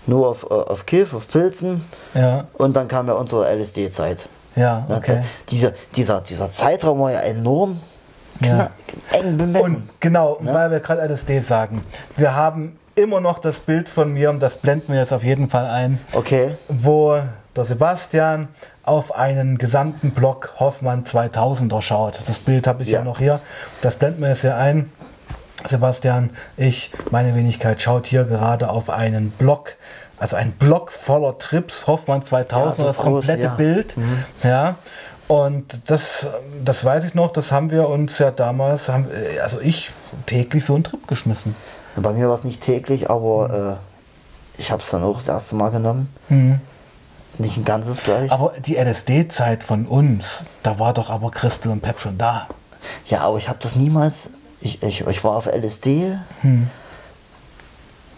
nur 0.06 0.28
auf, 0.28 0.44
äh, 0.44 0.54
auf 0.54 0.84
Kiff, 0.86 1.14
auf 1.14 1.28
Pilzen 1.28 1.84
Ja, 2.14 2.44
und 2.54 2.74
dann 2.76 2.88
kam 2.88 3.06
ja 3.06 3.14
unsere 3.14 3.46
LSD-Zeit. 3.54 4.28
ja, 4.56 4.84
Ne? 4.88 4.96
okay. 4.96 5.16
Das- 5.18 5.26
Dieser, 5.50 5.72
dieser, 5.94 6.20
dieser 6.20 6.50
Zeitraum 6.50 7.00
war 7.00 7.12
ja 7.12 7.20
enorm 7.20 7.80
kna- 8.42 8.70
eng 9.12 9.36
bemessen. 9.36 9.64
Und 9.76 10.00
genau, 10.00 10.38
weil 10.40 10.70
wir 10.70 10.80
gerade 10.80 11.02
LSD 11.02 11.40
sagen, 11.40 11.82
wir 12.16 12.34
haben 12.34 12.78
immer 12.94 13.20
noch 13.20 13.38
das 13.38 13.60
Bild 13.60 13.88
von 13.88 14.12
mir, 14.12 14.30
und 14.30 14.40
das 14.40 14.56
blenden 14.56 14.92
wir 14.92 15.00
jetzt 15.00 15.12
auf 15.12 15.24
jeden 15.24 15.48
Fall 15.48 15.66
ein, 15.66 16.00
okay. 16.12 16.56
wo 16.68 17.18
der 17.56 17.64
Sebastian 17.64 18.48
auf 18.82 19.14
einen 19.14 19.58
gesamten 19.58 20.10
Block 20.10 20.54
Hoffmann 20.58 21.04
2000er 21.04 21.82
schaut. 21.82 22.20
Das 22.26 22.38
Bild 22.38 22.66
habe 22.66 22.82
ich 22.82 22.90
ja. 22.90 22.98
Ja. 22.98 23.04
noch 23.04 23.18
hier. 23.18 23.40
Das 23.80 23.96
blenden 23.96 24.22
wir 24.22 24.30
jetzt 24.30 24.40
hier 24.40 24.56
ein. 24.56 24.90
Sebastian, 25.64 26.30
ich, 26.56 26.90
meine 27.10 27.36
Wenigkeit, 27.36 27.80
schaut 27.80 28.06
hier 28.06 28.24
gerade 28.24 28.68
auf 28.68 28.90
einen 28.90 29.30
Block, 29.30 29.76
also 30.18 30.34
ein 30.34 30.50
Block 30.52 30.90
voller 30.90 31.38
Trips, 31.38 31.86
Hoffmann 31.86 32.24
2000, 32.24 32.66
Ja, 32.66 32.72
so 32.72 32.84
das 32.84 32.96
groß, 32.96 33.04
komplette 33.26 33.42
ja. 33.42 33.52
Mhm. 33.52 33.56
Bild. 33.56 33.96
Ja. 34.42 34.76
Und 35.28 35.88
das, 35.90 36.26
das 36.64 36.84
weiß 36.84 37.04
ich 37.04 37.14
noch, 37.14 37.30
das 37.30 37.52
haben 37.52 37.70
wir 37.70 37.88
uns 37.88 38.18
ja 38.18 38.32
damals, 38.32 38.88
haben, 38.88 39.06
also 39.42 39.60
ich, 39.60 39.90
täglich 40.26 40.64
so 40.64 40.74
einen 40.74 40.84
Trip 40.84 41.06
geschmissen. 41.06 41.54
Bei 41.96 42.12
mir 42.12 42.28
war 42.28 42.34
es 42.34 42.44
nicht 42.44 42.60
täglich, 42.62 43.10
aber 43.10 43.78
äh, 44.56 44.60
ich 44.60 44.70
habe 44.70 44.82
es 44.82 44.90
dann 44.90 45.02
auch 45.02 45.16
das 45.16 45.28
erste 45.28 45.56
Mal 45.56 45.70
genommen. 45.70 46.08
Nicht 47.38 47.56
ein 47.56 47.64
ganzes 47.64 48.02
gleich. 48.02 48.30
Aber 48.30 48.52
die 48.64 48.76
LSD-Zeit 48.76 49.64
von 49.64 49.86
uns, 49.86 50.44
da 50.62 50.78
war 50.78 50.92
doch 50.94 51.10
aber 51.10 51.30
Crystal 51.30 51.70
und 51.72 51.80
Pep 51.80 52.00
schon 52.00 52.18
da. 52.18 52.46
ja, 53.06 53.20
aber 53.22 53.38
ich 53.38 53.48
habe 53.48 53.58
das 53.60 53.76
niemals. 53.76 54.30
Ich, 54.60 54.82
ich, 54.82 55.06
ich 55.06 55.24
war 55.24 55.32
auf 55.36 55.46
LSD. 55.46 56.16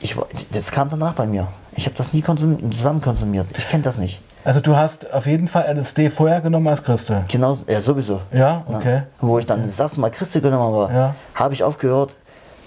Ich, 0.01 0.17
war- 0.17 0.27
das 0.53 0.71
kam 0.71 0.91
danach 0.91 1.15
bei 1.15 1.27
mir. 1.27 1.49
Ich 1.77 1.87
habe 1.87 1.97
das 1.97 2.13
nie 2.13 2.23
konsum, 2.23 2.71
zusammen 2.73 3.01
konsumiert. 3.01 3.47
Ich 3.57 3.69
kenne 3.69 3.83
das 3.83 3.99
nicht. 3.99 4.21
Also 4.45 4.61
du 4.61 4.77
hast 4.77 5.11
auf 5.13 5.27
jeden 5.27 5.49
Fall 5.49 5.65
LSD 5.75 6.11
vorher 6.11 6.41
genommen 6.43 6.69
als 6.69 6.83
Crystal. 6.83 7.25
Genau, 7.29 7.57
ja, 7.67 7.81
sowieso. 7.81 8.21
Ja, 8.31 8.63
okay. 8.69 9.05
Wo 9.21 9.39
ich 9.39 9.47
dann 9.47 9.63
das 9.63 9.81
erste 9.81 10.01
Mal 10.01 10.11
Christi 10.11 10.41
genommen 10.41 10.75
habe, 10.75 10.93
Ja. 10.93 11.15
habe 11.35 11.55
ich 11.55 11.65
aufgehört, 11.65 12.19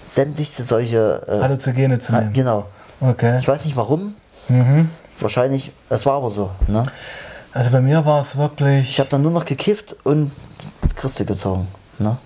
sämtliche 0.04 0.62
solche. 0.62 1.22
Äh, 1.26 1.40
Halluzogene 1.40 1.98
zu 1.98 2.12
nehmen. 2.12 2.32
genau. 2.32 2.66
Okay. 3.00 3.38
Ich 3.38 3.46
weiß 3.46 3.64
nicht 3.64 3.76
warum. 3.76 4.14
Wahrscheinlich, 5.20 5.72
es 5.88 6.06
war 6.06 6.14
aber 6.14 6.30
so. 6.30 6.50
Ne? 6.68 6.86
Also 7.52 7.70
bei 7.70 7.80
mir 7.80 8.04
war 8.06 8.20
es 8.20 8.36
wirklich. 8.36 8.90
Ich 8.90 9.00
habe 9.00 9.10
dann 9.10 9.22
nur 9.22 9.30
noch 9.30 9.44
gekifft 9.44 9.96
und 10.04 10.30
Christi 10.96 11.24
gezogen. 11.24 11.68
Ne? 11.98 12.16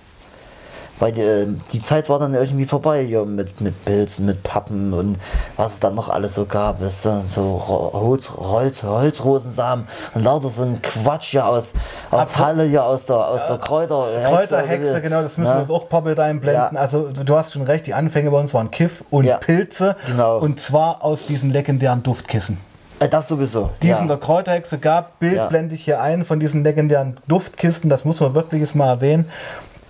Weil 1.02 1.10
die, 1.10 1.20
äh, 1.20 1.46
die 1.72 1.80
Zeit 1.80 2.08
war 2.08 2.20
dann 2.20 2.32
irgendwie 2.32 2.64
vorbei 2.64 3.02
hier 3.04 3.24
mit, 3.24 3.60
mit 3.60 3.84
Pilzen, 3.84 4.24
mit 4.24 4.44
Pappen 4.44 4.92
und 4.92 5.18
was 5.56 5.72
es 5.74 5.80
dann 5.80 5.96
noch 5.96 6.08
alles 6.08 6.34
so 6.34 6.46
gab. 6.46 6.80
Weißt 6.80 7.04
du? 7.06 7.22
So 7.26 7.60
Holz, 7.66 8.30
Holz, 8.30 8.84
Holzrosensamen 8.84 9.84
und 10.14 10.22
lauter 10.22 10.48
so 10.48 10.62
ein 10.62 10.80
Quatsch 10.80 11.30
hier 11.32 11.44
aus, 11.44 11.72
aus 12.12 12.34
Ab- 12.34 12.38
Halle, 12.38 12.64
hier 12.66 12.84
aus 12.84 13.06
der, 13.06 13.16
aus 13.16 13.48
der 13.48 13.58
Kräuter. 13.58 14.06
Kräuterhexe, 14.28 15.00
genau, 15.00 15.22
das 15.22 15.36
müssen 15.36 15.50
wir 15.50 15.54
Ne? 15.56 15.60
uns 15.62 15.70
auch 15.70 15.88
Poppelt 15.88 16.20
einblenden. 16.20 16.74
Ja. 16.76 16.80
Also 16.80 17.08
du 17.10 17.36
hast 17.36 17.52
schon 17.52 17.62
recht, 17.62 17.86
die 17.88 17.94
Anfänge 17.94 18.30
bei 18.30 18.38
uns 18.38 18.54
waren 18.54 18.70
Kiff 18.70 19.04
und 19.10 19.24
Ja, 19.24 19.38
Pilze. 19.38 19.96
genau. 20.06 20.38
Und 20.38 20.60
zwar 20.60 21.02
aus 21.02 21.26
diesen 21.26 21.50
legendären 21.50 22.04
Duftkissen. 22.04 22.58
Äh, 23.00 23.08
Das 23.08 23.26
sowieso. 23.26 23.70
Die 23.82 23.90
es 23.90 23.96
ja. 23.96 24.02
in 24.02 24.06
der 24.08 24.18
Kräuterhexe 24.18 24.78
gab, 24.78 25.18
Bild 25.18 25.34
Ja. 25.34 25.48
blende 25.48 25.74
ich 25.74 25.84
hier 25.84 26.00
ein 26.00 26.24
von 26.24 26.38
diesen 26.38 26.62
legendären 26.62 27.18
Duftkisten, 27.26 27.90
das 27.90 28.04
muss 28.04 28.20
man 28.20 28.34
wirklich 28.36 28.72
mal 28.76 28.86
erwähnen, 28.88 29.28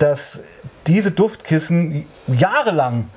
dass 0.03 0.41
diese 0.87 1.11
Duftkissen 1.11 2.05
jahrelang 2.27 3.09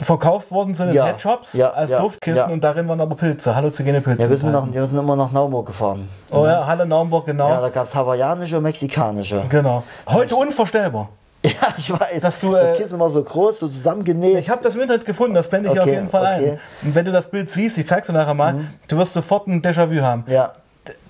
verkauft 0.00 0.52
worden 0.52 0.76
sind 0.76 0.90
in 0.90 0.94
Ja. 0.94 1.06
Headshops 1.06 1.54
Ja, 1.54 1.70
als 1.70 1.90
ja, 1.90 1.98
Duftkissen 2.00 2.52
und 2.52 2.62
darin 2.62 2.86
waren 2.86 3.00
aber 3.00 3.16
Pilze, 3.16 3.54
halluzogene 3.56 4.00
Pilze. 4.00 4.22
ja, 4.22 4.30
wir, 4.30 4.36
sind 4.36 4.52
noch, 4.52 4.72
wir 4.72 4.86
sind 4.86 4.98
immer 5.00 5.16
nach 5.16 5.32
Naumburg 5.32 5.66
gefahren. 5.66 6.08
oh 6.30 6.46
ja, 6.46 6.64
Halle 6.64 6.86
Naumburg, 6.86 7.26
genau. 7.26 7.48
Ja, 7.48 7.60
da 7.60 7.68
gab 7.68 7.86
es 7.86 7.94
hawaiianische 7.94 8.56
und 8.58 8.62
mexikanische. 8.62 9.42
genau. 9.48 9.82
Heute 10.08 10.36
unvorstellbar. 10.36 11.08
Ja, 11.44 11.52
ich 11.76 11.88
weiß. 11.90 12.20
Dass 12.20 12.40
du, 12.40 12.52
das 12.52 12.72
äh, 12.72 12.74
Kissen 12.82 12.98
war 12.98 13.08
so 13.08 13.22
groß, 13.22 13.60
so 13.60 13.68
zusammengenäht. 13.68 14.38
Ich 14.40 14.50
habe 14.50 14.60
das 14.62 14.74
im 14.74 14.80
Internet 14.80 15.04
gefunden, 15.06 15.34
das 15.34 15.48
blende 15.48 15.68
ich 15.68 15.72
Okay, 15.72 15.80
auf 15.80 15.86
jeden 15.86 16.08
Fall 16.10 16.26
ein. 16.26 16.40
okay. 16.40 16.58
Und 16.82 16.94
wenn 16.96 17.04
du 17.04 17.12
das 17.12 17.30
Bild 17.30 17.48
siehst, 17.48 17.78
ich 17.78 17.86
zeig's 17.86 18.08
dir 18.08 18.12
nachher 18.12 18.34
mal, 18.34 18.56
du 18.88 18.98
wirst 18.98 19.14
sofort 19.14 19.46
ein 19.46 19.62
Déjà-vu 19.62 20.02
haben. 20.02 20.24
ja, 20.26 20.52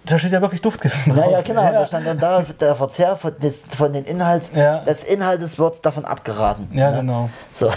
da 0.08 0.18
steht 0.18 0.32
ja 0.32 0.40
wirklich 0.40 0.60
Duftkissen 0.60 1.14
drauf. 1.14 1.24
Naja, 1.26 1.40
genau, 1.42 1.62
Ja. 1.62 1.72
da 1.72 1.86
stand 1.86 2.06
dann 2.06 2.18
da, 2.18 2.42
der 2.60 2.74
Verzehr 2.74 3.16
von, 3.16 3.32
des, 3.40 3.64
von 3.76 3.92
den 3.92 4.04
Inhalt, 4.04 4.50
Ja. 4.54 4.78
des 4.80 5.04
Inhaltes 5.04 5.58
wird 5.58 5.84
davon 5.84 6.04
abgeraten. 6.04 6.68
Ja, 6.72 6.90
ne? 6.90 6.98
genau. 6.98 7.30
So. 7.52 7.70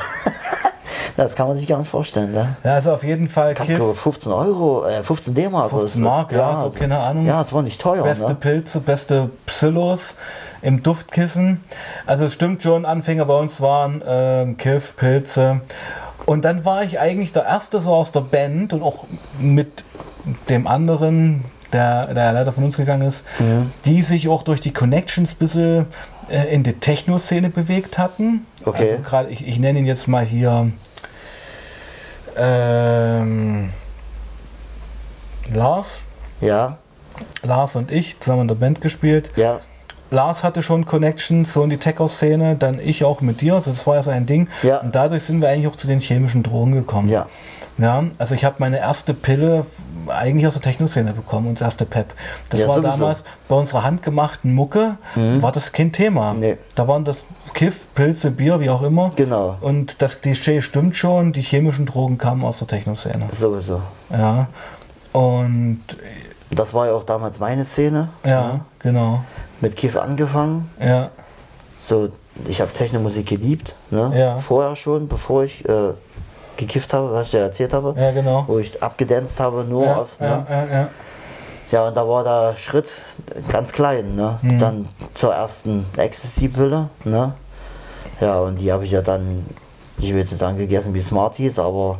das 1.17 1.35
kann 1.35 1.47
man 1.47 1.57
sich 1.57 1.67
gar 1.67 1.79
nicht 1.79 1.89
vorstellen, 1.89 2.31
ne? 2.31 2.55
Ja, 2.63 2.75
also 2.75 2.93
auf 2.93 3.03
jeden 3.03 3.27
Fall 3.27 3.53
Kiff, 3.53 3.77
so 3.77 3.93
15 3.93 4.31
Euro, 4.31 4.85
äh, 4.85 5.03
15 5.03 5.33
D-Mark. 5.33 5.69
15 5.69 6.01
Mark, 6.01 6.31
ja, 6.31 6.63
so, 6.69 6.77
keine 6.77 6.97
Ahnung. 6.97 7.25
Ja, 7.25 7.41
es 7.41 7.51
war 7.53 7.61
nicht 7.61 7.81
teuer, 7.81 8.03
beste 8.03 8.27
ne? 8.27 8.35
Pilze, 8.35 8.79
beste 8.79 9.29
Psillos 9.45 10.15
im 10.61 10.83
Duftkissen. 10.83 11.61
Also 12.05 12.25
es 12.25 12.33
stimmt 12.33 12.63
schon, 12.63 12.85
Anfänger 12.85 13.25
bei 13.25 13.37
uns 13.37 13.61
waren 13.61 14.03
ähm, 14.05 14.57
Kiff, 14.57 14.95
Pilze. 14.95 15.61
Und 16.25 16.45
dann 16.45 16.65
war 16.65 16.83
ich 16.83 16.99
eigentlich 16.99 17.31
der 17.31 17.45
Erste 17.45 17.79
so 17.79 17.93
aus 17.93 18.11
der 18.11 18.21
Band 18.21 18.73
und 18.73 18.83
auch 18.83 19.05
mit 19.39 19.83
dem 20.49 20.67
anderen, 20.67 21.45
der, 21.73 22.13
der 22.13 22.33
leider 22.33 22.51
von 22.51 22.63
uns 22.63 22.77
gegangen 22.77 23.07
ist, 23.07 23.23
Mhm. 23.39 23.71
die 23.85 24.01
sich 24.01 24.27
auch 24.29 24.43
durch 24.43 24.59
die 24.61 24.71
Connections 24.73 25.33
ein 25.33 25.37
bisschen 25.37 25.85
äh, 26.29 26.53
in 26.53 26.63
die 26.63 26.73
Techno-Szene 26.73 27.49
bewegt 27.49 27.97
hatten. 27.97 28.45
Okay. 28.65 28.91
Also 28.91 29.03
gerade, 29.03 29.29
ich, 29.29 29.47
ich 29.47 29.59
nenne 29.59 29.79
ihn 29.79 29.85
jetzt 29.85 30.07
mal 30.07 30.25
hier 30.25 30.71
ähm, 32.37 33.69
Lars. 35.53 36.03
Ja, 36.39 36.77
Lars 37.43 37.75
und 37.75 37.91
ich 37.91 38.19
zusammen 38.19 38.43
in 38.43 38.47
der 38.47 38.55
Band 38.55 38.81
gespielt. 38.81 39.31
ja, 39.35 39.59
Lars 40.09 40.43
hatte 40.43 40.61
schon 40.61 40.85
Connections 40.85 41.53
so 41.53 41.63
in 41.63 41.69
die 41.69 41.77
Tech-Szene, 41.77 42.55
dann 42.57 42.79
ich 42.79 43.05
auch 43.05 43.21
mit 43.21 43.39
dir. 43.41 43.55
Also 43.55 43.71
das 43.71 43.87
war 43.87 43.95
ja 43.95 44.03
so 44.03 44.09
ein 44.11 44.25
Ding. 44.25 44.49
Ja. 44.61 44.79
Und 44.81 44.93
dadurch 44.93 45.23
sind 45.23 45.41
wir 45.41 45.47
eigentlich 45.49 45.67
auch 45.67 45.77
zu 45.77 45.87
den 45.87 45.99
chemischen 45.99 46.43
Drogen 46.43 46.73
gekommen. 46.73 47.07
ja. 47.09 47.27
Ja, 47.77 48.03
also 48.19 48.35
ich 48.35 48.43
habe 48.45 48.57
meine 48.59 48.77
erste 48.79 49.13
Pille 49.13 49.65
eigentlich 50.07 50.45
aus 50.45 50.53
der 50.53 50.61
Techno-Szene 50.61 51.13
bekommen 51.13 51.53
das 51.55 51.61
erste 51.61 51.85
Pep. 51.85 52.13
Das 52.49 52.59
Ja, 52.59 52.67
war 52.67 52.75
sowieso. 52.75 52.91
damals 52.91 53.23
bei 53.47 53.55
unserer 53.55 53.83
handgemachten 53.83 54.53
Mucke, 54.53 54.97
war 55.15 55.51
das 55.51 55.71
kein 55.71 55.91
Thema. 55.91 56.33
Nee. 56.33 56.57
Da 56.75 56.87
waren 56.87 57.05
das 57.05 57.23
Kiff, 57.53 57.87
Pilze, 57.95 58.29
Bier, 58.31 58.59
wie 58.59 58.69
auch 58.69 58.81
immer. 58.83 59.09
Genau. 59.15 59.57
Und 59.61 60.01
das 60.01 60.21
Klischee 60.21 60.61
stimmt 60.61 60.95
schon, 60.95 61.33
die 61.33 61.41
chemischen 61.41 61.85
Drogen 61.85 62.17
kamen 62.17 62.43
aus 62.43 62.59
der 62.59 62.67
Techno-Szene. 62.67 63.27
Sowieso. 63.29 63.81
Ja. 64.11 64.47
Und 65.13 65.81
Das 66.49 66.73
war 66.73 66.87
ja 66.87 66.93
auch 66.93 67.03
damals 67.03 67.39
meine 67.39 67.65
Szene. 67.65 68.09
ja, 68.25 68.41
ne? 68.53 68.61
genau. 68.79 69.23
Mit 69.61 69.75
Kiff 69.75 69.95
angefangen. 69.95 70.69
Ja, 70.79 71.09
So, 71.77 72.09
ich 72.47 72.61
habe 72.61 72.71
Technomusik 72.73 73.27
geliebt, 73.27 73.75
ne? 73.89 74.11
Ja. 74.15 74.37
Vorher 74.37 74.75
schon, 74.75 75.07
bevor 75.07 75.43
ich 75.43 75.67
äh, 75.67 75.93
gekifft 76.57 76.93
habe, 76.93 77.11
was 77.11 77.27
ich 77.27 77.33
ja 77.33 77.39
erzählt 77.41 77.73
habe. 77.73 77.93
ja, 77.97 78.11
genau. 78.11 78.43
Wo 78.47 78.59
ich 78.59 78.81
abgedanzt 78.81 79.39
habe, 79.39 79.63
nur 79.63 79.85
Ja, 79.85 79.95
auf. 79.97 80.09
ja, 80.19 80.37
Ne? 80.37 80.45
ja, 80.49 80.65
ja. 80.65 80.89
Ja, 81.71 81.87
und 81.87 81.95
da 81.95 82.05
war 82.07 82.23
der 82.25 82.57
Schritt 82.57 82.91
ganz 83.49 83.71
klein, 83.71 84.15
ne? 84.15 84.37
Mhm. 84.41 84.59
Dann 84.59 84.87
zur 85.13 85.33
ersten 85.33 85.85
Ecstasy-Pille, 85.95 86.89
ne? 87.05 87.33
Ja, 88.19 88.39
und 88.41 88.59
die 88.59 88.71
habe 88.73 88.83
ich 88.83 88.91
ja 88.91 89.01
dann, 89.01 89.45
ich 89.97 90.09
will 90.11 90.17
jetzt 90.19 90.31
nicht 90.31 90.39
sagen 90.39 90.57
gegessen 90.57 90.93
wie 90.93 90.99
Smarties, 90.99 91.57
aber 91.59 91.99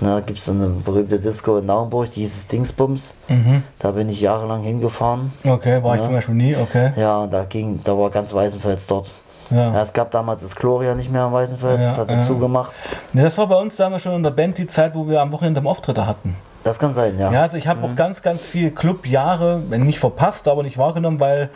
ne, 0.00 0.22
gibt 0.24 0.38
es 0.38 0.46
so 0.46 0.52
eine 0.52 0.68
berühmte 0.68 1.20
Disco 1.20 1.58
in 1.58 1.66
Naumburg, 1.66 2.10
die 2.12 2.20
hieß 2.22 2.46
Dingsbums. 2.46 3.14
Mhm. 3.28 3.62
Da 3.78 3.90
bin 3.90 4.08
ich 4.08 4.22
jahrelang 4.22 4.62
hingefahren. 4.62 5.32
Okay, 5.44 5.82
war 5.82 5.94
ich 5.96 6.00
Ja. 6.00 6.06
zum 6.06 6.14
Beispiel 6.14 6.34
nie, 6.34 6.56
okay. 6.56 6.92
Ja, 6.96 7.24
und 7.24 7.32
da 7.32 7.44
ging, 7.44 7.80
da 7.84 7.96
war 7.98 8.08
ganz 8.08 8.32
Weißenfels 8.32 8.86
dort. 8.86 9.12
Ja. 9.54 9.72
Ja, 9.72 9.82
es 9.82 9.92
gab 9.92 10.10
damals 10.10 10.42
das 10.42 10.56
Gloria 10.56 10.94
nicht 10.94 11.10
mehr 11.10 11.22
am 11.22 11.32
Weißenfels, 11.32 11.82
Ja, 11.82 11.88
das 11.90 11.98
hat 11.98 12.08
sie 12.08 12.14
ja. 12.14 12.20
zugemacht. 12.22 12.72
Ne, 13.12 13.22
das 13.22 13.38
war 13.38 13.46
bei 13.46 13.56
uns 13.56 13.76
damals 13.76 14.02
schon 14.02 14.14
in 14.14 14.22
der 14.22 14.30
Band 14.30 14.58
die 14.58 14.66
Zeit, 14.66 14.94
wo 14.94 15.06
wir 15.08 15.20
am 15.20 15.30
Wochenende 15.32 15.60
am 15.60 15.66
Auftritte 15.66 16.06
hatten. 16.06 16.36
Das 16.64 16.78
kann 16.78 16.94
sein, 16.94 17.18
ja. 17.18 17.30
Ja, 17.30 17.42
also 17.42 17.56
ich 17.58 17.68
habe 17.68 17.80
Mhm. 17.80 17.84
auch 17.84 17.94
ganz, 17.96 18.22
ganz 18.22 18.46
viel 18.46 18.70
Clubjahre, 18.70 19.62
wenn 19.68 19.84
nicht 19.84 19.98
verpasst, 19.98 20.48
aber 20.48 20.62
nicht 20.62 20.78
wahrgenommen, 20.78 21.20
weil 21.20 21.50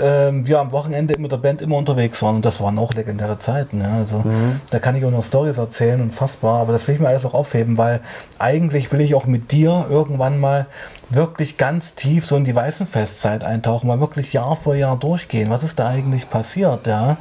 ähm, 0.00 0.46
wir 0.46 0.60
am 0.60 0.70
Wochenende 0.72 1.16
mit 1.18 1.32
der 1.32 1.38
Band 1.38 1.62
immer 1.62 1.76
unterwegs 1.76 2.22
waren 2.22 2.36
und 2.36 2.44
das 2.44 2.60
waren 2.60 2.78
auch 2.78 2.92
legendäre 2.92 3.38
Zeiten. 3.38 3.80
Ja. 3.80 3.94
Also 3.98 4.18
Mhm. 4.18 4.60
da 4.70 4.78
kann 4.78 4.94
ich 4.96 5.04
auch 5.06 5.10
noch 5.10 5.24
Stories 5.24 5.56
erzählen, 5.58 6.00
unfassbar, 6.02 6.60
aber 6.60 6.72
das 6.74 6.86
will 6.86 6.94
ich 6.94 7.00
mir 7.00 7.08
alles 7.08 7.24
auch 7.24 7.32
aufheben, 7.34 7.78
weil 7.78 8.00
eigentlich 8.38 8.92
will 8.92 9.00
ich 9.00 9.14
auch 9.14 9.24
mit 9.24 9.50
dir 9.50 9.86
irgendwann 9.88 10.38
mal 10.38 10.66
wirklich 11.08 11.56
ganz 11.56 11.94
tief 11.94 12.26
so 12.26 12.36
in 12.36 12.44
die 12.44 12.54
Weißenfestzeit 12.54 13.42
eintauchen, 13.42 13.88
mal 13.88 13.98
wirklich 13.98 14.32
Jahr 14.34 14.54
für 14.56 14.76
Jahr 14.76 14.96
durchgehen. 14.98 15.48
Was 15.50 15.62
ist 15.62 15.78
da 15.78 15.88
eigentlich 15.88 16.28
passiert, 16.28 16.86
ja? 16.86 17.16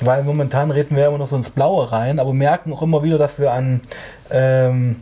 Weil 0.00 0.22
momentan 0.22 0.70
reden 0.70 0.94
wir 0.96 1.08
immer 1.08 1.18
noch 1.18 1.26
so 1.26 1.34
ins 1.34 1.50
Blaue 1.50 1.90
rein, 1.90 2.20
aber 2.20 2.32
merken 2.32 2.72
auch 2.72 2.82
immer 2.82 3.02
wieder, 3.02 3.18
dass 3.18 3.40
wir 3.40 3.50
an 3.52 3.80
ähm, 4.30 5.00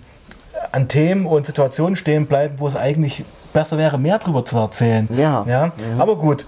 an 0.72 0.88
Themen 0.88 1.26
und 1.26 1.46
Situationen 1.46 1.96
stehen 1.96 2.26
bleiben, 2.26 2.54
wo 2.58 2.68
es 2.68 2.76
eigentlich 2.76 3.24
besser 3.52 3.78
wäre, 3.78 3.98
mehr 3.98 4.18
drüber 4.18 4.44
zu 4.44 4.58
erzählen. 4.58 5.08
Ja. 5.16 5.44
ja? 5.48 5.72
Aber 5.98 6.16
gut, 6.16 6.46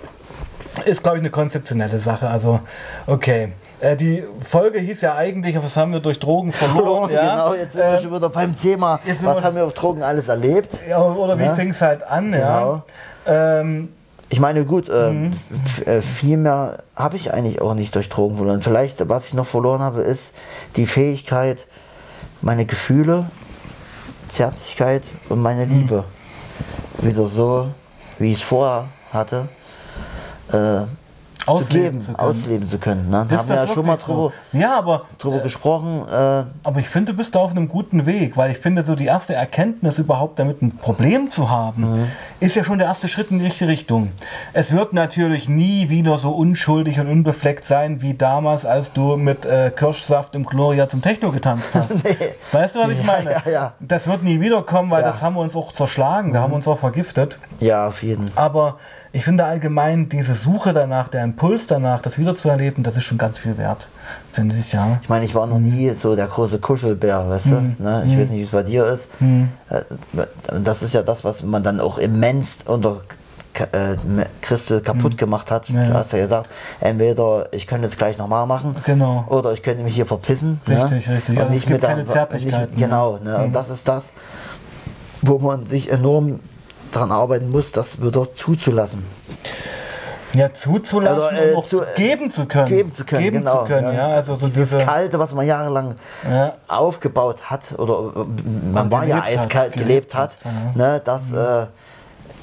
ist 0.85 1.03
glaube 1.03 1.19
ich 1.19 1.23
eine 1.23 1.31
konzeptionelle 1.31 1.99
Sache. 2.01 2.29
Also, 2.29 2.61
okay. 3.07 3.53
Äh, 3.81 3.95
die 3.97 4.25
Folge 4.41 4.81
hieß 4.81 5.03
ja 5.03 5.15
eigentlich, 5.15 5.57
was 5.63 5.77
haben 5.77 5.93
wir 5.93 6.01
durch 6.01 6.19
Drogen 6.19 6.53
verloren? 6.53 7.09
Verloren, 7.09 7.13
ja? 7.15 7.31
Genau, 7.31 7.55
jetzt 7.55 7.73
sind 7.75 7.83
wir 7.83 7.95
Ähm, 7.95 8.03
schon 8.03 8.13
wieder 8.15 8.29
beim 8.29 8.57
Thema. 8.57 8.99
Was 9.23 9.43
haben 9.45 9.55
wir 9.57 9.65
auf 9.65 9.73
Drogen 9.73 10.03
alles 10.03 10.27
erlebt? 10.29 10.81
ja, 10.89 11.01
oder 11.01 11.39
wie 11.39 11.45
Ja. 11.45 11.55
fing 11.55 11.71
es 11.71 11.81
halt 11.81 12.03
an? 12.03 12.33
Ja? 12.33 12.39
Genau. 12.59 12.83
Ähm, 13.27 13.89
Ich 14.31 14.41
meine, 14.41 14.65
gut, 14.67 14.89
äh, 14.91 15.11
Mhm. 15.11 15.33
äh, 15.87 16.03
viel 16.03 16.37
mehr 16.37 16.83
habe 16.97 17.17
ich 17.17 17.33
eigentlich 17.33 17.63
auch 17.63 17.73
nicht 17.75 17.95
durch 17.95 18.09
Drogen 18.11 18.37
verloren. 18.37 18.61
Vielleicht, 18.63 19.09
was 19.09 19.27
ich 19.27 19.33
noch 19.35 19.47
verloren 19.47 19.81
habe, 19.81 20.03
ist 20.03 20.35
die 20.77 20.87
Fähigkeit, 20.87 21.67
meine 22.43 22.67
Gefühle, 22.67 23.27
Zärtlichkeit 24.29 25.05
und 25.29 25.41
meine 25.43 25.67
Mhm. 25.67 25.73
Liebe 25.73 26.05
wieder 26.99 27.27
so, 27.27 27.69
wie 28.19 28.33
ich 28.33 28.39
es 28.39 28.43
vorher 28.43 28.87
hatte, 29.13 29.49
äh, 30.53 30.85
ausleben 31.49 31.83
geben, 31.93 32.01
zu 32.01 32.13
können. 32.13 32.29
ausleben 32.29 32.69
zu 32.69 32.79
können. 32.79 33.11
Ne? 33.11 33.19
Haben 33.19 33.31
wir 33.31 33.37
das 33.39 33.49
ja 33.49 33.67
schon 33.67 33.87
mal 33.87 33.97
drüber, 33.97 34.33
so? 34.53 34.59
Ja, 34.59 34.79
aber 34.79 35.03
drüber 35.19 35.39
gesprochen. 35.41 36.03
Äh, 36.09 36.45
Aber 36.63 36.81
ich 36.81 36.89
finde, 36.89 37.13
du 37.13 37.19
bist 37.19 37.35
da 37.35 37.41
auf 37.41 37.51
einem 37.51 37.69
guten 37.69 38.07
Weg, 38.07 38.37
weil 38.37 38.51
ich 38.51 38.59
finde, 38.59 38.85
so 38.85 38.95
die 38.95 39.07
erste 39.07 39.35
Erkenntnis 39.35 39.99
überhaupt 39.99 40.39
damit 40.39 40.63
ein 40.63 40.77
Problem 40.77 41.31
zu 41.31 41.51
haben, 41.51 42.09
ist 42.41 42.57
ja 42.57 42.65
schon 42.65 42.79
der 42.79 42.89
erste 42.89 43.09
Schritt 43.09 43.31
in 43.31 43.39
die 43.39 43.47
richtige 43.47 43.71
Richtung. 43.71 44.13
Es 44.53 44.73
wird 44.73 44.93
natürlich 44.93 45.49
nie 45.49 45.89
wieder 45.89 46.19
so 46.19 46.31
unschuldig 46.31 47.01
und 47.01 47.09
unbefleckt 47.09 47.65
sein 47.65 48.03
wie 48.03 48.15
damals, 48.15 48.65
als 48.65 48.93
du 48.93 49.17
mit 49.17 49.45
äh, 49.47 49.71
Kirschsaft 49.75 50.35
im 50.35 50.45
Gloria 50.45 50.89
zum 50.89 51.03
Techno 51.03 51.31
getanzt 51.33 51.75
hast. 51.75 51.91
Weißt 52.53 52.77
du, 52.77 52.81
was 52.81 52.91
ich 52.91 53.03
meine? 53.03 53.31
ja, 53.33 53.43
ja. 53.51 53.73
Das 53.81 54.07
wird 54.09 54.23
nie 54.23 54.41
wiederkommen, 54.41 54.91
weil. 54.91 55.03
Mhm. 55.03 55.07
das 55.07 55.23
haben 55.23 55.35
wir 55.37 55.41
uns 55.41 55.57
auch 55.57 55.73
zerschlagen, 55.73 56.33
da 56.33 56.41
haben 56.43 56.53
wir 56.53 56.57
uns 56.57 56.69
auch 56.69 56.79
vergiftet. 56.79 57.39
ja, 57.61 57.89
auf 57.89 58.03
jeden. 58.03 58.31
Aber 58.37 58.77
ich 59.13 59.25
finde 59.25 59.45
allgemein 59.45 60.09
diese 60.09 60.35
Suche 60.35 60.73
danach, 60.73 61.09
der 61.09 61.25
Impuls 61.25 61.67
danach, 61.67 62.03
das 62.03 62.19
wieder 62.19 62.37
zu 62.37 62.49
erleben, 62.49 62.83
das 62.83 62.97
ist 62.97 63.05
schon 63.05 63.19
ganz 63.19 63.39
viel 63.39 63.57
wert, 63.59 63.89
finde 64.33 64.57
ich, 64.57 64.73
ja. 64.73 64.99
Ich 65.03 65.09
meine, 65.09 65.25
ich 65.25 65.35
war 65.35 65.47
noch 65.47 65.59
nie 65.59 65.91
so 65.95 66.15
der 66.17 66.27
große 66.27 66.59
Kuschelbär, 66.59 67.29
weißt 67.29 67.47
Mhm. 67.47 67.77
du? 67.79 67.83
Ne? 67.85 68.05
Ich 68.07 68.19
weiß 68.19 68.31
nicht, 68.31 68.41
wie 68.41 68.45
es 68.45 68.51
bei 68.51 68.63
dir 68.63 68.85
ist. 68.87 69.09
Äh, 69.71 69.83
Das 70.63 70.83
ist 70.83 70.95
ja 70.95 71.03
das, 71.03 71.25
was 71.25 71.43
man 71.43 71.63
dann 71.63 71.81
auch 71.81 71.99
immens 71.99 72.61
unter 72.67 73.01
äh, 73.73 73.97
Christel 74.41 74.81
kaputt 74.81 75.19
gemacht 75.19 75.51
hat. 75.51 75.69
Mhm. 75.71 75.77
Ja. 75.79 75.87
Du 75.87 75.95
hast 75.95 76.13
ja 76.13 76.19
gesagt, 76.21 76.49
entweder 76.81 77.49
ich 77.53 77.67
könnte 77.67 77.87
es 77.87 77.97
gleich 77.97 78.17
nochmal 78.19 78.47
machen 78.47 78.77
Genau. 78.85 79.25
oder 79.29 79.53
ich 79.53 79.63
könnte 79.63 79.83
mich 79.83 79.95
hier 79.97 80.07
verpissen. 80.07 80.61
Richtig, 80.69 81.09
ne? 81.09 81.15
richtig. 81.17 81.37
Und 81.37 81.43
Also 81.43 81.53
nicht 81.55 81.69
mit 81.69 81.83
der, 81.83 81.89
keine 81.91 82.03
nicht 82.03 82.13
Zärtlichkeiten, 82.13 82.71
mit, 82.71 82.79
Genau, 82.79 83.19
ne? 83.19 83.37
Mhm. 83.39 83.45
und 83.47 83.53
das 83.57 83.69
ist 83.71 83.89
das, 83.89 84.13
wo 85.23 85.39
man 85.41 85.67
sich 85.67 85.91
enorm 85.91 86.39
daran 86.93 87.13
arbeiten 87.13 87.51
muss, 87.51 87.73
das 87.73 88.01
wieder 88.03 88.33
zuzulassen. 88.35 89.05
Ja, 90.35 90.53
zuzulassen 90.53 91.17
Oder, 91.37 91.43
äh, 91.47 91.51
und 91.53 91.57
auch 91.59 91.65
zu- 91.65 91.83
geben 91.97 92.31
zu 92.31 92.45
können. 92.45 92.67
Geben 92.67 92.93
zu 92.93 93.05
können, 93.07 93.23
Geben 93.25 93.39
genau. 93.39 93.61
zu 93.63 93.65
können, 93.65 93.95
ja. 93.95 94.09
Also 94.09 94.35
so 94.37 94.47
Dieses 94.47 94.71
diese, 94.71 94.85
Kalte, 94.85 95.19
was 95.19 95.33
man 95.33 95.47
jahrelang 95.47 95.95
Ja. 96.31 96.55
aufgebaut 96.69 97.51
hat, 97.51 97.79
oder 97.79 98.13
äh, 98.15 98.73
man 98.73 98.93
war 98.93 99.05
ja 99.07 99.21
gelebt 99.21 99.35
hat, 99.37 99.41
eiskalt 99.41 99.73
gelebt 99.73 100.15
hat, 100.15 100.37
hat, 100.45 100.53
ja. 100.75 100.83
ne, 100.93 101.01
das 101.03 101.33
äh, 101.33 101.67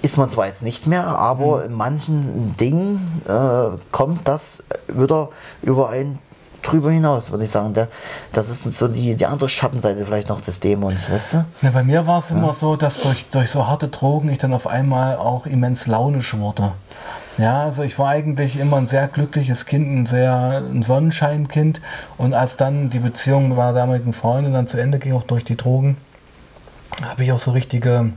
ist 0.01 0.17
man 0.17 0.29
zwar 0.31 0.47
jetzt 0.47 0.63
nicht 0.63 0.87
mehr, 0.87 1.05
aber 1.05 1.63
in 1.65 1.73
manchen 1.73 2.55
Dingen 2.57 3.21
äh, 3.27 3.77
kommt 3.91 4.27
das 4.27 4.63
wieder 4.87 5.29
über 5.61 5.89
ein 5.89 6.17
drüber 6.65 6.91
hinaus, 6.91 7.31
würde 7.31 7.45
ich 7.45 7.51
sagen. 7.51 7.73
Der, 7.73 7.87
das 8.31 8.49
ist 8.49 8.63
so 8.63 8.87
die, 8.87 9.15
die 9.15 9.25
andere 9.25 9.49
Schattenseite 9.49 10.05
vielleicht 10.05 10.29
noch 10.29 10.41
des 10.41 10.59
Dämons, 10.59 11.09
weißt 11.09 11.33
du? 11.33 11.45
Ja, 11.61 11.69
bei 11.71 11.83
mir 11.83 12.07
war 12.07 12.19
es 12.19 12.31
immer 12.31 12.53
so, 12.53 12.75
dass 12.75 13.01
durch, 13.01 13.25
durch 13.29 13.49
so 13.49 13.67
harte 13.67 13.87
Drogen 13.87 14.29
ich 14.29 14.37
dann 14.37 14.53
auf 14.53 14.67
einmal 14.67 15.17
auch 15.17 15.45
immens 15.45 15.87
launisch 15.87 16.35
wurde. 16.35 16.73
Ja, 17.37 17.63
also 17.63 17.83
ich 17.83 17.99
war 17.99 18.09
eigentlich 18.09 18.57
immer 18.57 18.77
ein 18.77 18.87
sehr 18.87 19.07
glückliches 19.07 19.65
Kind, 19.65 19.91
ein 19.91 20.05
sehr 20.05 20.63
ein 20.71 20.81
Sonnenscheinkind. 20.83 21.81
Und 22.17 22.33
als 22.33 22.55
dann 22.55 22.89
die 22.89 22.99
Beziehung 22.99 23.49
mit 23.49 23.57
meiner 23.57 23.73
damaligen 23.73 24.13
Freundin 24.13 24.53
dann 24.53 24.67
zu 24.67 24.77
Ende 24.77 24.99
ging, 24.99 25.13
auch 25.13 25.23
durch 25.23 25.43
die 25.43 25.57
Drogen, 25.57 25.97
habe 27.03 27.23
ich 27.25 27.31
auch 27.33 27.39
so 27.39 27.51
richtige 27.51 28.11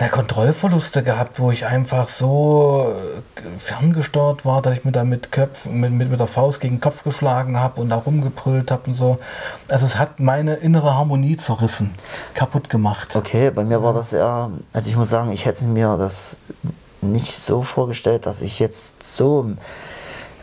na, 0.00 0.08
Kontrollverluste 0.08 1.02
gehabt, 1.02 1.38
wo 1.38 1.50
ich 1.50 1.66
einfach 1.66 2.08
so 2.08 2.94
äh, 3.36 3.58
ferngesteuert 3.58 4.44
war, 4.44 4.62
dass 4.62 4.74
ich 4.74 4.84
mir 4.84 4.92
da 4.92 5.04
mit, 5.04 5.30
Köpf, 5.30 5.66
mit, 5.66 5.92
mit, 5.92 6.10
mit 6.10 6.20
der 6.20 6.26
Faust 6.26 6.60
gegen 6.60 6.76
den 6.76 6.80
Kopf 6.80 7.04
geschlagen 7.04 7.58
habe 7.58 7.80
und 7.80 7.90
da 7.90 7.96
rumgebrüllt 7.96 8.70
habe 8.70 8.88
und 8.88 8.94
so. 8.94 9.18
Also 9.68 9.86
es 9.86 9.98
hat 9.98 10.20
meine 10.20 10.54
innere 10.54 10.94
Harmonie 10.94 11.36
zerrissen, 11.36 11.94
kaputt 12.34 12.68
gemacht. 12.70 13.14
Okay, 13.14 13.50
bei 13.50 13.64
mir 13.64 13.82
war 13.82 13.94
das 13.94 14.12
eher, 14.12 14.50
also 14.72 14.88
ich 14.88 14.96
muss 14.96 15.10
sagen, 15.10 15.32
ich 15.32 15.46
hätte 15.46 15.64
mir 15.66 15.96
das 15.96 16.38
nicht 17.00 17.36
so 17.36 17.62
vorgestellt, 17.62 18.26
dass 18.26 18.40
ich 18.40 18.58
jetzt 18.58 19.02
so 19.02 19.52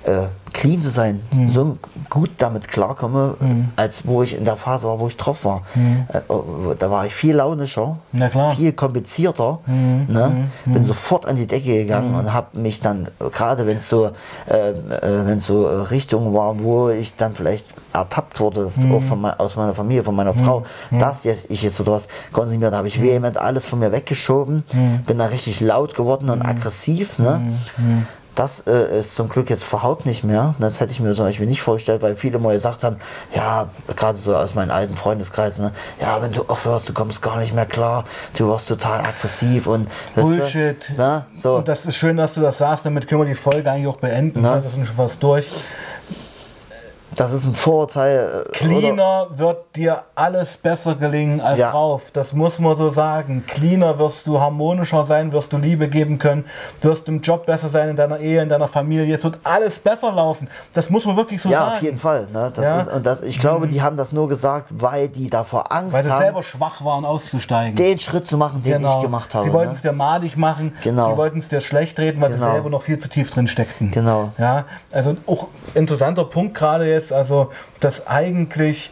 äh, 0.04 0.28
clean 0.54 0.82
zu 0.82 0.90
sein, 0.90 1.22
Mhm. 1.34 1.48
so 1.48 1.78
gut 2.10 2.32
damit 2.38 2.68
klarkomme, 2.68 3.38
als 3.78 4.06
wo 4.06 4.22
ich 4.22 4.36
in 4.38 4.44
der 4.44 4.58
Phase 4.58 4.86
war, 4.88 5.00
wo 5.00 5.08
ich 5.08 5.16
drauf 5.16 5.46
war. 5.46 5.62
Äh, 6.10 6.20
oh, 6.28 6.74
da 6.78 6.92
war 6.92 7.06
ich 7.06 7.14
viel 7.14 7.36
launischer, 7.36 7.88
Mhm. 8.12 8.20
Na 8.20 8.30
klar. 8.30 8.52
Mhm. 8.54 8.58
viel 8.58 8.74
komplizierter. 8.74 9.60
Ne? 9.66 10.50
Bin 10.66 10.84
sofort 10.84 11.26
an 11.26 11.38
die 11.38 11.48
Decke 11.48 11.78
gegangen 11.78 12.14
und 12.16 12.34
habe 12.34 12.60
mich 12.60 12.82
dann, 12.82 13.08
gerade 13.32 13.66
wenn 13.66 13.78
es 13.78 13.88
so, 13.88 14.08
äh, 14.50 14.72
äh, 14.72 15.26
wenn 15.26 15.40
so 15.40 15.66
Richtungen 15.90 16.34
waren, 16.34 16.62
wo 16.64 16.90
ich 16.90 17.16
dann 17.16 17.34
vielleicht 17.34 17.68
ertappt 17.94 18.40
wurde, 18.42 18.72
Mhm. 18.76 18.96
auch 18.96 19.02
von 19.04 19.26
aus 19.26 19.56
meiner 19.56 19.74
Familie, 19.76 20.04
von 20.04 20.16
meiner 20.16 20.34
Frau, 20.34 20.64
dass 21.00 21.24
jetzt 21.24 21.50
ich 21.50 21.62
jetzt 21.64 21.80
oder 21.80 21.94
was 21.94 22.08
konsumiert, 22.34 22.74
da 22.74 22.78
habe 22.78 22.88
ich 22.90 22.98
Mhm. 23.00 23.04
vehement 23.04 23.38
alles 23.38 23.68
von 23.68 23.80
mir 23.80 23.92
weggeschoben, 23.94 24.64
bin 25.06 25.18
da 25.18 25.26
richtig 25.26 25.62
laut 25.62 25.96
geworden 25.96 26.26
Mhm. 26.26 26.32
und 26.34 26.42
aggressiv. 26.46 27.20
Ne? 27.20 27.54
Das 28.36 28.62
äh, 28.68 29.00
ist 29.00 29.16
zum 29.16 29.28
Glück 29.30 29.50
jetzt 29.50 29.68
überhaupt 29.68 30.06
nicht 30.06 30.24
mehr. 30.24 30.56
Das 30.60 30.80
hätte 30.80 30.92
ich 30.92 31.00
mir 31.00 31.14
zum 31.14 31.26
Beispiel 31.26 31.48
nicht 31.48 31.62
vorgestellt, 31.62 32.02
weil 32.02 32.16
viele 32.16 32.40
mal 32.40 32.54
gesagt 32.54 32.84
haben, 32.84 32.98
ja, 33.36 33.70
gerade 33.96 34.18
so 34.18 34.36
aus 34.36 34.56
meinem 34.56 34.72
alten 34.72 34.96
Freundeskreis, 34.96 35.60
ne, 35.60 35.72
ja, 36.00 36.22
wenn 36.22 36.32
du 36.32 36.44
aufhörst, 36.44 36.88
du 36.88 36.94
kommst 36.94 37.22
gar 37.22 37.38
nicht 37.38 37.54
mehr 37.54 37.66
klar, 37.66 38.06
du 38.38 38.48
wirst 38.48 38.70
total 38.70 39.02
aggressiv 39.02 39.68
und 39.68 39.88
weißt 40.16 40.28
du, 40.28 40.38
Bullshit. 40.38 40.94
ne, 40.98 41.26
so. 41.34 41.58
Und 41.58 41.68
das 41.68 41.86
ist 41.86 41.96
schön, 41.96 42.18
dass 42.18 42.34
du 42.36 42.42
das 42.42 42.58
sagst, 42.58 42.86
damit 42.86 43.08
können 43.08 43.22
wir 43.22 43.26
die 43.26 43.36
Folge 43.36 43.70
eigentlich 43.70 43.88
auch 43.88 43.98
beenden. 43.98 44.42
Ne? 44.42 44.62
Wir 44.64 44.70
sind 44.70 44.86
schon 44.88 44.96
fast 44.96 45.22
durch. 45.22 45.50
Das 47.16 47.34
ist 47.34 47.46
ein 47.46 47.56
Vorurteil. 47.56 48.18
äh, 48.18 48.40
oder- 48.42 48.52
Cleaner 48.52 49.28
wird 49.32 49.76
dir 49.76 50.04
alles 50.16 50.58
besser 50.58 50.96
gelingen 50.96 51.42
als 51.42 51.60
Ja. 51.60 51.72
drauf. 51.72 52.12
Das 52.14 52.34
muss 52.34 52.60
man 52.60 52.76
so 52.76 52.90
sagen. 52.90 53.44
Cleaner 53.48 53.98
wirst 54.00 54.26
du 54.28 54.40
harmonischer 54.40 55.04
sein, 55.06 55.32
wirst 55.32 55.52
du 55.54 55.58
Liebe 55.58 55.88
geben 55.88 56.18
können, 56.20 56.46
wirst 56.82 57.08
im 57.08 57.22
Job 57.22 57.46
besser 57.46 57.70
sein, 57.70 57.90
in 57.90 57.96
deiner 57.96 58.20
Ehe, 58.20 58.42
in 58.42 58.50
deiner 58.50 58.68
Familie. 58.68 59.16
Es 59.16 59.24
wird 59.24 59.40
alles 59.44 59.80
besser 59.80 60.12
laufen. 60.12 60.48
Das 60.74 60.90
muss 60.90 61.06
man 61.06 61.16
wirklich 61.18 61.42
so 61.42 61.50
Ja, 61.50 61.60
sagen. 61.60 61.72
auf 61.76 61.82
jeden 61.82 61.98
Fall. 61.98 62.28
Ne? 62.32 62.52
Das 62.54 62.64
Ja. 62.64 62.76
Mhm. 62.76 62.82
ist, 62.82 62.88
und 62.94 63.06
das, 63.06 63.22
ich 63.22 63.40
glaube, 63.40 63.68
die 63.68 63.82
haben 63.82 63.98
das 63.98 64.12
nur 64.12 64.28
gesagt, 64.28 64.68
weil 64.82 65.10
die 65.10 65.30
davor 65.30 65.72
Angst 65.72 65.94
Weil 65.94 66.04
sie 66.04 66.12
haben, 66.12 66.20
selber 66.22 66.44
schwach 66.44 66.84
waren, 66.84 67.06
auszusteigen. 67.06 67.76
den 67.76 68.00
Schritt 68.00 68.28
zu 68.28 68.38
machen, 68.38 68.62
den 68.64 68.86
ich 68.86 69.02
gemacht 69.02 69.34
habe. 69.36 69.46
Sie 69.46 69.54
wollten 69.54 69.70
ne? 69.72 69.76
es 69.76 69.82
dir 69.82 69.92
madig 69.92 70.38
machen, 70.38 70.74
Genau. 70.84 71.12
sie 71.12 71.18
wollten 71.18 71.40
es 71.40 71.48
dir 71.50 71.60
schlecht 71.60 72.00
reden, 72.00 72.22
weil 72.22 72.32
sie 72.32 72.40
Genau. 72.40 72.52
selber 72.54 72.70
noch 72.70 72.82
viel 72.82 73.00
zu 73.00 73.10
tief 73.10 73.30
drin 73.32 73.48
steckten. 73.48 73.92
Genau. 73.92 74.32
Ja, 74.38 74.66
also 74.92 75.16
auch 75.28 75.48
interessanter 75.74 76.26
Punkt 76.26 76.54
gerade 76.56 76.86
jetzt, 76.90 77.01
also 77.12 77.50
dass 77.80 78.08
eigentlich 78.08 78.92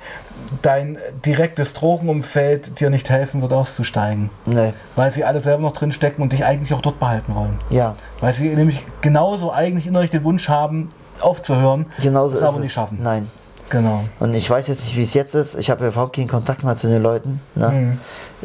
dein 0.61 0.97
direktes 1.25 1.73
Drogenumfeld 1.73 2.79
dir 2.79 2.89
nicht 2.89 3.09
helfen 3.09 3.41
wird, 3.41 3.53
auszusteigen. 3.53 4.29
Nee. 4.45 4.73
Weil 4.95 5.11
sie 5.11 5.23
alle 5.23 5.41
selber 5.41 5.61
noch 5.63 5.73
drin 5.73 5.91
stecken 5.91 6.21
und 6.21 6.31
dich 6.31 6.43
eigentlich 6.45 6.73
auch 6.73 6.81
dort 6.81 6.99
behalten 6.99 7.35
wollen. 7.35 7.59
Ja, 7.69 7.95
Weil 8.21 8.33
sie 8.33 8.49
nämlich 8.49 8.85
genauso 9.01 9.51
eigentlich 9.51 9.85
innerlich 9.85 10.09
den 10.09 10.23
Wunsch 10.23 10.49
haben, 10.49 10.89
aufzuhören, 11.19 11.85
genauso 12.01 12.37
ist 12.37 12.43
aber 12.43 12.55
es. 12.57 12.63
nicht 12.63 12.73
schaffen. 12.73 12.99
Nein. 13.01 13.29
Genau. 13.69 14.05
Und 14.19 14.33
ich 14.33 14.49
weiß 14.49 14.67
jetzt 14.67 14.81
nicht, 14.85 14.95
wie 14.97 15.03
es 15.03 15.13
jetzt 15.13 15.35
ist. 15.35 15.53
Ich 15.53 15.69
habe 15.69 15.85
überhaupt 15.85 16.15
keinen 16.15 16.27
Kontakt 16.27 16.63
mehr 16.63 16.75
zu 16.75 16.87
den 16.87 17.03
Leuten. 17.03 17.39
Ne? 17.53 17.69
Mhm. 17.69 17.97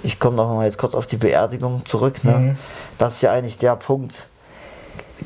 Ich 0.03 0.19
komme 0.21 0.37
noch 0.37 0.53
mal 0.55 0.65
jetzt 0.67 0.77
kurz 0.77 0.95
auf 0.95 1.07
die 1.07 1.17
Beerdigung 1.17 1.87
zurück. 1.87 2.23
Ne? 2.25 2.33
Mhm. 2.33 2.59
Das 2.99 3.15
ist 3.15 3.23
ja 3.23 3.33
eigentlich 3.33 3.57
der 3.57 3.77
Punkt, 3.77 4.27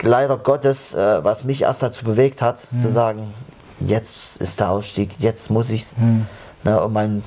leider 0.03 0.39
Gottes, 0.39 0.95
äh, 0.95 1.25
was 1.25 1.43
mich 1.43 1.63
erst 1.63 1.83
dazu 1.83 2.05
bewegt 2.05 2.43
hat, 2.43 2.69
Mhm. 2.71 2.81
zu 2.81 2.91
sagen, 2.91 3.35
jetzt 3.81 4.39
ist 4.39 4.61
der 4.61 4.71
Ausstieg, 4.71 5.11
jetzt 5.19 5.51
muss 5.51 5.71
ich's. 5.71 5.95
Mhm. 5.99 6.27
Ne? 6.65 6.81
Und 6.83 6.93
mein, 6.93 7.23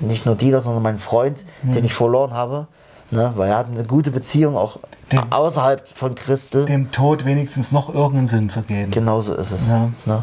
nicht 0.00 0.26
nur 0.26 0.34
Dealer, 0.34 0.60
sondern 0.60 0.82
mein 0.82 0.98
Freund, 0.98 1.44
Mhm. 1.62 1.72
den 1.72 1.84
ich 1.84 1.94
verloren 1.94 2.32
habe, 2.34 2.66
ne? 3.10 3.32
weil 3.36 3.50
er 3.50 3.56
hat 3.58 3.68
eine 3.68 3.84
gute 3.84 4.10
Beziehung 4.10 4.56
auch 4.56 4.78
Den- 5.12 5.32
außerhalb 5.32 5.86
von 5.88 6.14
Christel. 6.14 6.64
Dem 6.66 6.90
Tod 6.90 7.24
wenigstens 7.24 7.72
noch 7.72 7.88
irgendeinen 7.88 8.26
Sinn 8.26 8.50
zu 8.50 8.62
geben. 8.62 8.90
Genauso 8.90 9.34
ist 9.34 9.50
es. 9.50 9.68
Ja. 9.68 9.90
Ne? 10.04 10.22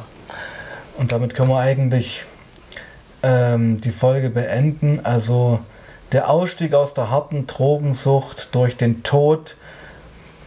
Und 0.97 1.11
damit 1.11 1.33
können 1.35 1.49
wir 1.49 1.59
eigentlich 1.59 2.25
ähm, 3.23 3.79
die 3.81 3.91
Folge 3.91 4.29
beenden. 4.29 4.99
Also 5.03 5.59
der 6.11 6.29
Ausstieg 6.29 6.73
aus 6.73 6.93
der 6.93 7.09
harten 7.09 7.47
Drogensucht 7.47 8.49
durch 8.53 8.75
den 8.77 9.03
Tod 9.03 9.55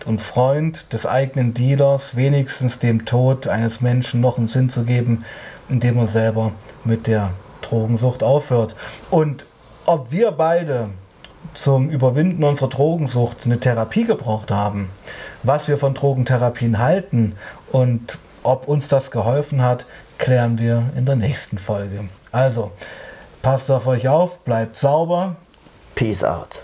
und 0.04 0.20
Freund 0.20 0.92
des 0.92 1.06
eigenen 1.06 1.54
Dealers, 1.54 2.16
wenigstens 2.16 2.78
dem 2.78 3.04
Tod 3.04 3.46
eines 3.48 3.80
Menschen 3.80 4.20
noch 4.20 4.38
einen 4.38 4.48
Sinn 4.48 4.68
zu 4.68 4.84
geben, 4.84 5.24
indem 5.68 5.98
er 5.98 6.06
selber 6.06 6.52
mit 6.84 7.06
der 7.06 7.30
Drogensucht 7.62 8.22
aufhört. 8.22 8.76
Und 9.10 9.46
ob 9.86 10.12
wir 10.12 10.32
beide 10.32 10.88
zum 11.52 11.88
Überwinden 11.88 12.44
unserer 12.44 12.68
Drogensucht 12.68 13.44
eine 13.44 13.60
Therapie 13.60 14.04
gebraucht 14.04 14.50
haben, 14.50 14.90
was 15.42 15.68
wir 15.68 15.78
von 15.78 15.94
Drogentherapien 15.94 16.78
halten 16.78 17.34
und 17.70 18.18
ob 18.42 18.68
uns 18.68 18.88
das 18.88 19.10
geholfen 19.10 19.62
hat, 19.62 19.86
klären 20.18 20.58
wir 20.58 20.84
in 20.96 21.06
der 21.06 21.16
nächsten 21.16 21.58
Folge. 21.58 22.04
Also, 22.32 22.72
passt 23.42 23.70
auf 23.70 23.86
euch 23.86 24.08
auf, 24.08 24.40
bleibt 24.40 24.76
sauber. 24.76 25.36
Peace 25.94 26.24
out. 26.24 26.62